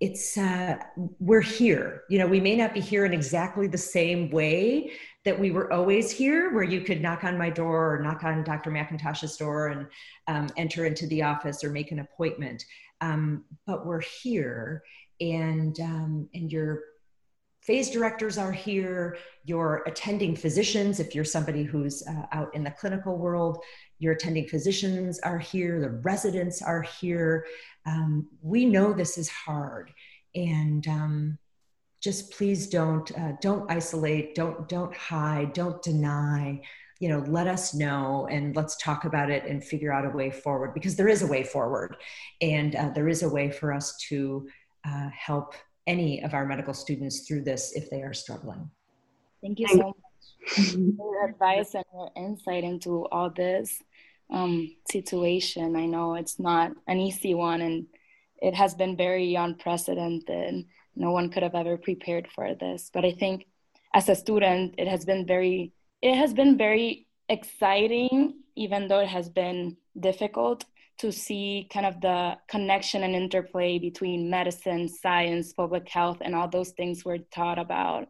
it's, 0.00 0.36
uh, 0.36 0.78
we're 1.18 1.42
here. 1.42 2.02
You 2.08 2.18
know, 2.18 2.26
we 2.26 2.40
may 2.40 2.56
not 2.56 2.74
be 2.74 2.80
here 2.80 3.04
in 3.04 3.12
exactly 3.12 3.66
the 3.66 3.78
same 3.78 4.30
way 4.30 4.92
that 5.26 5.38
we 5.38 5.50
were 5.50 5.70
always 5.70 6.10
here, 6.10 6.54
where 6.54 6.64
you 6.64 6.80
could 6.80 7.02
knock 7.02 7.24
on 7.24 7.36
my 7.36 7.50
door 7.50 7.94
or 7.94 8.02
knock 8.02 8.24
on 8.24 8.42
Dr. 8.42 8.70
McIntosh's 8.70 9.36
door 9.36 9.68
and 9.68 9.86
um, 10.26 10.48
enter 10.56 10.86
into 10.86 11.06
the 11.08 11.22
office 11.22 11.62
or 11.62 11.68
make 11.68 11.92
an 11.92 11.98
appointment. 11.98 12.64
Um, 13.02 13.44
but 13.66 13.84
we're 13.84 14.00
here 14.00 14.82
and 15.20 15.78
um, 15.80 16.28
and 16.34 16.50
your 16.50 16.82
phase 17.62 17.90
directors 17.90 18.38
are 18.38 18.52
here 18.52 19.16
your 19.44 19.82
attending 19.86 20.34
physicians 20.34 20.98
if 20.98 21.14
you're 21.14 21.24
somebody 21.24 21.62
who's 21.62 22.02
uh, 22.08 22.26
out 22.32 22.54
in 22.54 22.64
the 22.64 22.70
clinical 22.70 23.18
world 23.18 23.62
your 23.98 24.14
attending 24.14 24.48
physicians 24.48 25.18
are 25.20 25.38
here 25.38 25.80
the 25.80 25.90
residents 25.90 26.62
are 26.62 26.82
here. 26.82 27.46
Um, 27.86 28.28
we 28.42 28.64
know 28.64 28.92
this 28.92 29.18
is 29.18 29.28
hard 29.28 29.92
and 30.34 30.86
um, 30.88 31.38
just 32.00 32.32
please 32.32 32.68
don't 32.68 33.10
uh, 33.18 33.32
don't 33.40 33.70
isolate 33.70 34.34
don't 34.34 34.68
don't 34.68 34.96
hide 34.96 35.52
don't 35.52 35.82
deny 35.82 36.60
you 37.00 37.08
know 37.08 37.24
let 37.26 37.46
us 37.46 37.74
know 37.74 38.28
and 38.30 38.54
let's 38.54 38.76
talk 38.76 39.04
about 39.06 39.30
it 39.30 39.44
and 39.44 39.64
figure 39.64 39.92
out 39.92 40.04
a 40.04 40.10
way 40.10 40.30
forward 40.30 40.74
because 40.74 40.96
there 40.96 41.08
is 41.08 41.22
a 41.22 41.26
way 41.26 41.42
forward. 41.42 41.96
And 42.40 42.76
uh, 42.76 42.90
there 42.90 43.08
is 43.08 43.22
a 43.22 43.28
way 43.28 43.50
for 43.50 43.72
us 43.72 43.96
to 44.08 44.46
uh, 44.84 45.08
help 45.10 45.54
any 45.86 46.22
of 46.22 46.34
our 46.34 46.46
medical 46.46 46.74
students 46.74 47.20
through 47.26 47.42
this 47.42 47.72
if 47.74 47.90
they 47.90 48.02
are 48.02 48.12
struggling. 48.12 48.70
Thank 49.42 49.58
you 49.58 49.68
so 49.68 49.76
much 49.78 50.68
for 50.72 50.78
your 50.78 51.28
advice 51.28 51.74
and 51.74 51.84
your 51.92 52.10
insight 52.16 52.64
into 52.64 53.06
all 53.06 53.30
this 53.30 53.82
um, 54.30 54.76
situation. 54.90 55.76
I 55.76 55.86
know 55.86 56.14
it's 56.14 56.38
not 56.38 56.72
an 56.86 57.00
easy 57.00 57.34
one 57.34 57.60
and 57.60 57.86
it 58.40 58.54
has 58.54 58.74
been 58.74 58.96
very 58.96 59.34
unprecedented. 59.34 60.66
No 60.96 61.10
one 61.10 61.30
could 61.30 61.42
have 61.42 61.54
ever 61.54 61.76
prepared 61.76 62.28
for 62.34 62.54
this. 62.54 62.90
But 62.92 63.04
I 63.04 63.12
think 63.12 63.46
as 63.94 64.08
a 64.08 64.14
student, 64.14 64.74
it 64.78 64.88
has 64.88 65.04
been 65.04 65.26
very, 65.26 65.72
it 66.02 66.14
has 66.14 66.32
been 66.32 66.56
very 66.56 67.06
exciting, 67.28 68.34
even 68.56 68.88
though 68.88 69.00
it 69.00 69.08
has 69.08 69.28
been 69.28 69.76
difficult 69.98 70.64
to 71.00 71.10
see 71.10 71.66
kind 71.72 71.86
of 71.86 71.98
the 72.02 72.36
connection 72.46 73.02
and 73.02 73.14
interplay 73.14 73.78
between 73.78 74.28
medicine, 74.28 74.86
science, 74.86 75.54
public 75.54 75.88
health, 75.88 76.18
and 76.20 76.34
all 76.34 76.46
those 76.46 76.70
things 76.72 77.04
we're 77.04 77.24
taught 77.32 77.58
about 77.58 78.08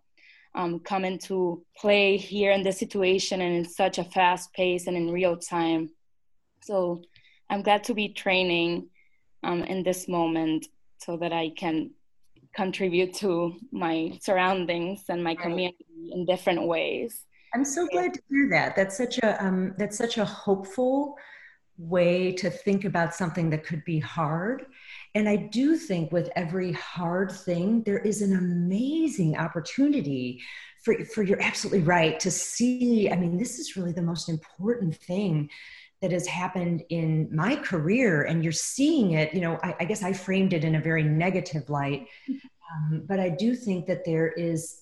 um, 0.57 0.81
come 0.81 1.05
into 1.05 1.65
play 1.77 2.17
here 2.17 2.51
in 2.51 2.65
this 2.65 2.79
situation 2.79 3.41
and 3.41 3.55
in 3.55 3.65
such 3.65 3.99
a 3.99 4.05
fast 4.05 4.53
pace 4.53 4.89
and 4.89 4.97
in 4.97 5.13
real 5.13 5.37
time. 5.37 5.91
So 6.63 7.03
I'm 7.49 7.63
glad 7.63 7.85
to 7.85 7.95
be 7.95 8.09
training 8.09 8.89
um, 9.45 9.63
in 9.63 9.85
this 9.85 10.09
moment 10.09 10.67
so 10.99 11.17
that 11.19 11.33
I 11.33 11.51
can 11.57 11.93
contribute 12.55 13.15
to 13.15 13.55
my 13.71 14.19
surroundings 14.21 15.05
and 15.09 15.23
my 15.23 15.37
community 15.37 16.11
in 16.11 16.27
different 16.27 16.67
ways. 16.67 17.25
I'm 17.55 17.65
so 17.65 17.87
glad 17.87 18.15
to 18.15 18.21
hear 18.29 18.49
that. 18.51 18.75
That's 18.75 18.97
such 18.97 19.19
a 19.19 19.45
um, 19.45 19.75
that's 19.77 19.99
such 19.99 20.19
a 20.19 20.25
hopeful 20.25 21.17
way 21.81 22.33
to 22.33 22.51
think 22.51 22.85
about 22.85 23.15
something 23.15 23.51
that 23.51 23.65
could 23.65 23.85
be 23.85 23.99
hard. 23.99 24.67
And 25.15 25.29
I 25.29 25.37
do 25.37 25.77
think 25.77 26.13
with 26.13 26.31
every 26.37 26.73
hard 26.73 27.33
thing, 27.33 27.83
there 27.83 27.99
is 27.99 28.23
an 28.23 28.37
amazing 28.37 29.37
opportunity 29.37 30.43
for, 30.85 30.95
for 31.07 31.23
you're 31.23 31.43
absolutely 31.43 31.83
right 31.83 32.21
to 32.21 32.31
see. 32.31 33.11
I 33.11 33.17
mean, 33.17 33.39
this 33.39 33.59
is 33.59 33.77
really 33.77 33.93
the 33.93 34.03
most 34.03 34.29
important 34.29 34.97
thing 34.97 35.51
that 36.01 36.13
has 36.13 36.27
happened 36.27 36.83
in 36.89 37.29
my 37.35 37.57
career 37.57 38.23
and 38.23 38.43
you're 38.43 38.53
seeing 38.53 39.13
it 39.13 39.35
you 39.35 39.41
know 39.43 39.59
i, 39.63 39.75
I 39.81 39.85
guess 39.85 40.03
i 40.03 40.15
framed 40.15 40.55
it 40.55 40.65
in 40.65 40.75
a 40.75 40.81
very 40.81 41.03
negative 41.03 41.69
light 41.69 42.07
um, 42.29 43.05
but 43.07 43.21
i 43.21 43.29
do 43.29 43.55
think 43.55 43.87
that 43.87 44.05
there 44.05 44.29
is 44.29 44.80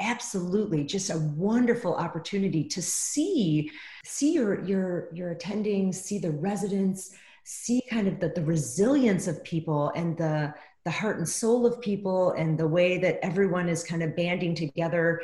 absolutely 0.00 0.84
just 0.84 1.10
a 1.10 1.18
wonderful 1.36 1.94
opportunity 1.94 2.64
to 2.64 2.80
see 2.80 3.70
see 4.04 4.32
your 4.32 4.64
your 4.64 5.08
your 5.12 5.30
attending 5.30 5.92
see 5.92 6.18
the 6.18 6.30
residents 6.30 7.16
see 7.44 7.82
kind 7.90 8.06
of 8.06 8.20
the, 8.20 8.28
the 8.28 8.44
resilience 8.44 9.26
of 9.26 9.42
people 9.42 9.90
and 9.96 10.16
the 10.16 10.54
the 10.84 10.90
heart 10.90 11.18
and 11.18 11.28
soul 11.28 11.66
of 11.66 11.80
people 11.80 12.32
and 12.32 12.58
the 12.58 12.66
way 12.66 12.96
that 12.96 13.18
everyone 13.22 13.68
is 13.68 13.84
kind 13.84 14.02
of 14.02 14.16
banding 14.16 14.54
together 14.54 15.20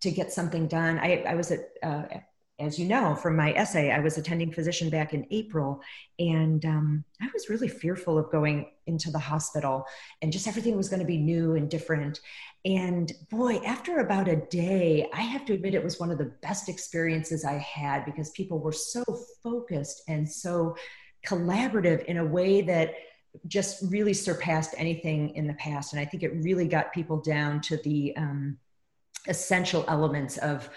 to 0.00 0.10
get 0.10 0.32
something 0.32 0.66
done. 0.66 0.98
I, 0.98 1.22
I 1.26 1.34
was 1.34 1.50
at, 1.50 1.60
uh, 1.82 2.04
as 2.58 2.78
you 2.78 2.86
know 2.86 3.14
from 3.14 3.36
my 3.36 3.52
essay, 3.52 3.90
I 3.90 4.00
was 4.00 4.18
attending 4.18 4.52
physician 4.52 4.90
back 4.90 5.14
in 5.14 5.26
April, 5.30 5.80
and 6.18 6.64
um, 6.64 7.04
I 7.20 7.28
was 7.32 7.48
really 7.48 7.68
fearful 7.68 8.18
of 8.18 8.30
going 8.30 8.70
into 8.86 9.10
the 9.10 9.18
hospital, 9.18 9.84
and 10.20 10.32
just 10.32 10.46
everything 10.46 10.76
was 10.76 10.88
going 10.88 11.00
to 11.00 11.06
be 11.06 11.18
new 11.18 11.56
and 11.56 11.68
different. 11.68 12.20
And 12.64 13.12
boy, 13.30 13.56
after 13.64 13.98
about 13.98 14.28
a 14.28 14.36
day, 14.36 15.08
I 15.12 15.22
have 15.22 15.44
to 15.46 15.52
admit 15.52 15.74
it 15.74 15.82
was 15.82 15.98
one 15.98 16.10
of 16.10 16.18
the 16.18 16.32
best 16.42 16.68
experiences 16.68 17.44
I 17.44 17.54
had 17.54 18.04
because 18.04 18.30
people 18.30 18.60
were 18.60 18.72
so 18.72 19.02
focused 19.42 20.02
and 20.08 20.28
so 20.28 20.76
collaborative 21.26 22.04
in 22.04 22.18
a 22.18 22.24
way 22.24 22.60
that 22.62 22.94
just 23.48 23.82
really 23.90 24.12
surpassed 24.12 24.74
anything 24.76 25.34
in 25.34 25.46
the 25.46 25.54
past. 25.54 25.92
And 25.92 26.00
I 26.00 26.04
think 26.04 26.22
it 26.22 26.32
really 26.36 26.68
got 26.68 26.92
people 26.92 27.20
down 27.20 27.60
to 27.62 27.78
the 27.78 28.14
um, 28.16 28.58
essential 29.26 29.84
elements 29.88 30.38
of 30.38 30.68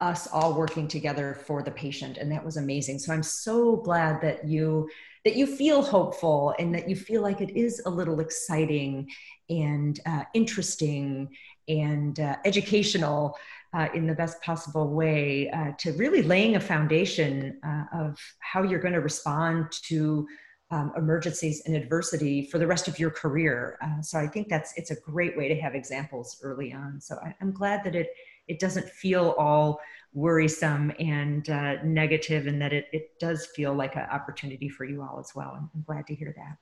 us 0.00 0.26
all 0.28 0.54
working 0.54 0.88
together 0.88 1.38
for 1.44 1.62
the 1.62 1.70
patient 1.70 2.16
and 2.16 2.32
that 2.32 2.42
was 2.42 2.56
amazing 2.56 2.98
so 2.98 3.12
i'm 3.12 3.22
so 3.22 3.76
glad 3.76 4.20
that 4.22 4.48
you 4.48 4.88
that 5.24 5.36
you 5.36 5.46
feel 5.46 5.82
hopeful 5.82 6.54
and 6.58 6.74
that 6.74 6.88
you 6.88 6.96
feel 6.96 7.22
like 7.22 7.40
it 7.40 7.50
is 7.50 7.82
a 7.86 7.90
little 7.90 8.20
exciting 8.20 9.08
and 9.48 10.00
uh, 10.06 10.24
interesting 10.34 11.28
and 11.68 12.20
uh, 12.20 12.36
educational 12.44 13.36
uh, 13.72 13.88
in 13.94 14.06
the 14.06 14.14
best 14.14 14.40
possible 14.42 14.92
way 14.92 15.50
uh, 15.50 15.72
to 15.78 15.92
really 15.92 16.22
laying 16.22 16.56
a 16.56 16.60
foundation 16.60 17.58
uh, 17.64 17.84
of 17.92 18.18
how 18.40 18.62
you're 18.62 18.80
going 18.80 18.94
to 18.94 19.00
respond 19.00 19.70
to 19.70 20.26
um, 20.72 20.92
emergencies 20.96 21.62
and 21.66 21.74
adversity 21.74 22.46
for 22.46 22.58
the 22.58 22.66
rest 22.66 22.88
of 22.88 22.98
your 22.98 23.10
career. 23.10 23.76
Uh, 23.82 24.00
so 24.00 24.18
I 24.18 24.26
think 24.26 24.48
that's 24.48 24.72
it's 24.76 24.90
a 24.90 25.00
great 25.00 25.36
way 25.36 25.48
to 25.48 25.60
have 25.60 25.74
examples 25.74 26.38
early 26.42 26.72
on. 26.72 27.00
So 27.00 27.16
I, 27.24 27.34
am 27.40 27.52
glad 27.52 27.82
that 27.84 27.94
it 27.94 28.08
it 28.46 28.58
doesn't 28.58 28.88
feel 28.88 29.34
all 29.38 29.80
worrisome 30.12 30.92
and 30.98 31.48
uh, 31.48 31.82
negative, 31.84 32.46
and 32.46 32.60
that 32.60 32.72
it 32.72 32.86
it 32.92 33.18
does 33.20 33.46
feel 33.46 33.74
like 33.74 33.96
an 33.96 34.06
opportunity 34.10 34.68
for 34.68 34.84
you 34.84 35.02
all 35.02 35.18
as 35.18 35.32
well. 35.34 35.52
I'm, 35.56 35.70
I'm 35.74 35.82
glad 35.86 36.06
to 36.08 36.14
hear 36.14 36.34
that. 36.36 36.56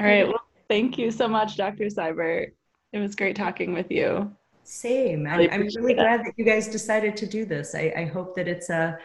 All 0.00 0.06
right. 0.06 0.26
Well, 0.26 0.42
thank 0.68 0.98
you 0.98 1.10
so 1.10 1.28
much, 1.28 1.56
Dr. 1.56 1.84
Seibert. 1.84 2.52
It 2.92 2.98
was 2.98 3.14
great 3.14 3.36
talking 3.36 3.72
with 3.72 3.90
you. 3.90 4.30
Same. 4.64 5.26
I'm, 5.26 5.48
I'm 5.50 5.68
really 5.76 5.94
glad 5.94 6.20
that 6.20 6.34
you 6.36 6.44
guys 6.44 6.68
decided 6.68 7.16
to 7.16 7.26
do 7.26 7.44
this. 7.44 7.74
I, 7.74 7.92
I 7.96 8.04
hope 8.04 8.36
that 8.36 8.48
it's 8.48 8.70
a 8.70 8.98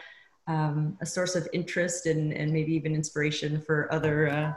um, 0.46 0.98
a 1.00 1.06
source 1.06 1.36
of 1.36 1.48
interest 1.52 2.06
and, 2.06 2.32
and 2.32 2.52
maybe 2.52 2.74
even 2.74 2.94
inspiration 2.94 3.60
for 3.60 3.92
other 3.92 4.28
uh, 4.28 4.52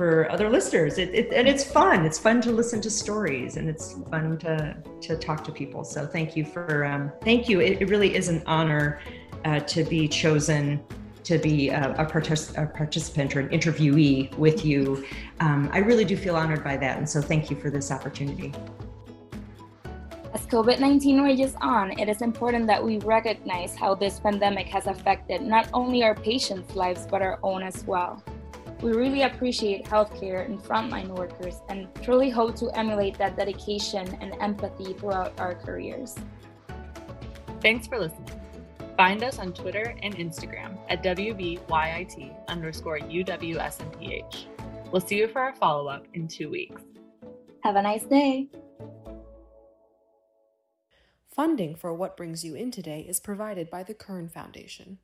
for 0.00 0.32
other 0.32 0.48
listeners. 0.48 0.96
It, 0.96 1.14
it, 1.14 1.30
and 1.30 1.46
it's 1.46 1.62
fun. 1.62 2.06
It's 2.06 2.18
fun 2.18 2.40
to 2.40 2.50
listen 2.50 2.80
to 2.80 2.90
stories 2.90 3.58
and 3.58 3.68
it's 3.68 3.96
fun 4.10 4.38
to 4.38 4.74
to 5.02 5.14
talk 5.14 5.44
to 5.44 5.52
people. 5.52 5.84
So 5.84 6.06
thank 6.06 6.34
you 6.34 6.42
for 6.42 6.86
um, 6.86 7.12
thank 7.22 7.50
you. 7.50 7.60
It, 7.60 7.82
it, 7.82 7.90
really 7.90 8.16
is 8.16 8.30
an 8.30 8.42
honor 8.46 9.02
uh, 9.44 9.60
to 9.60 9.84
be 9.84 10.08
chosen 10.08 10.82
to 11.24 11.36
be 11.36 11.68
a, 11.68 11.92
a, 11.98 12.06
partic- 12.06 12.56
a, 12.56 12.66
participant 12.66 13.36
or 13.36 13.40
an 13.40 13.50
interviewee 13.50 14.34
with 14.38 14.64
you. 14.64 15.04
Um, 15.40 15.68
I 15.70 15.80
really 15.80 16.06
do 16.06 16.16
feel 16.16 16.34
honored 16.34 16.64
by 16.64 16.78
that, 16.78 16.96
and 16.96 17.06
so 17.06 17.20
thank 17.20 17.50
you 17.50 17.56
for 17.56 17.68
this 17.68 17.90
opportunity. 17.90 18.54
As 20.32 20.46
COVID 20.46 20.80
19 20.80 21.20
rages 21.20 21.54
on, 21.60 21.92
it 21.98 22.08
is 22.08 22.22
important 22.22 22.66
that 22.68 22.82
we 22.82 23.00
recognize 23.00 23.76
how 23.76 23.94
this 23.94 24.18
pandemic 24.18 24.66
has 24.68 24.86
affected 24.86 25.42
not 25.42 25.68
only 25.74 26.02
our 26.02 26.14
patients' 26.14 26.74
lives, 26.74 27.06
but 27.06 27.20
our 27.20 27.38
own 27.42 27.62
as 27.62 27.84
well. 27.84 28.24
We 28.82 28.92
really 28.92 29.22
appreciate 29.22 29.84
healthcare 29.84 30.46
and 30.46 30.58
frontline 30.58 31.08
workers 31.08 31.56
and 31.68 31.88
truly 32.02 32.30
hope 32.30 32.56
to 32.56 32.70
emulate 32.70 33.18
that 33.18 33.36
dedication 33.36 34.16
and 34.22 34.34
empathy 34.40 34.94
throughout 34.94 35.38
our 35.38 35.54
careers. 35.54 36.16
Thanks 37.60 37.86
for 37.86 37.98
listening. 37.98 38.40
Find 38.96 39.22
us 39.22 39.38
on 39.38 39.52
Twitter 39.52 39.94
and 40.02 40.16
Instagram 40.16 40.78
at 40.88 41.02
WBYIT 41.02 42.48
underscore 42.48 42.98
UWSMPH. 43.00 44.46
We'll 44.90 45.02
see 45.02 45.18
you 45.18 45.28
for 45.28 45.40
our 45.40 45.54
follow 45.54 45.88
up 45.88 46.06
in 46.14 46.26
two 46.26 46.48
weeks. 46.48 46.82
Have 47.62 47.76
a 47.76 47.82
nice 47.82 48.04
day. 48.04 48.48
Funding 51.28 51.74
for 51.74 51.92
What 51.94 52.16
Brings 52.16 52.44
You 52.44 52.54
In 52.54 52.70
Today 52.70 53.06
is 53.08 53.20
provided 53.20 53.70
by 53.70 53.82
the 53.82 53.94
Kern 53.94 54.28
Foundation. 54.28 54.98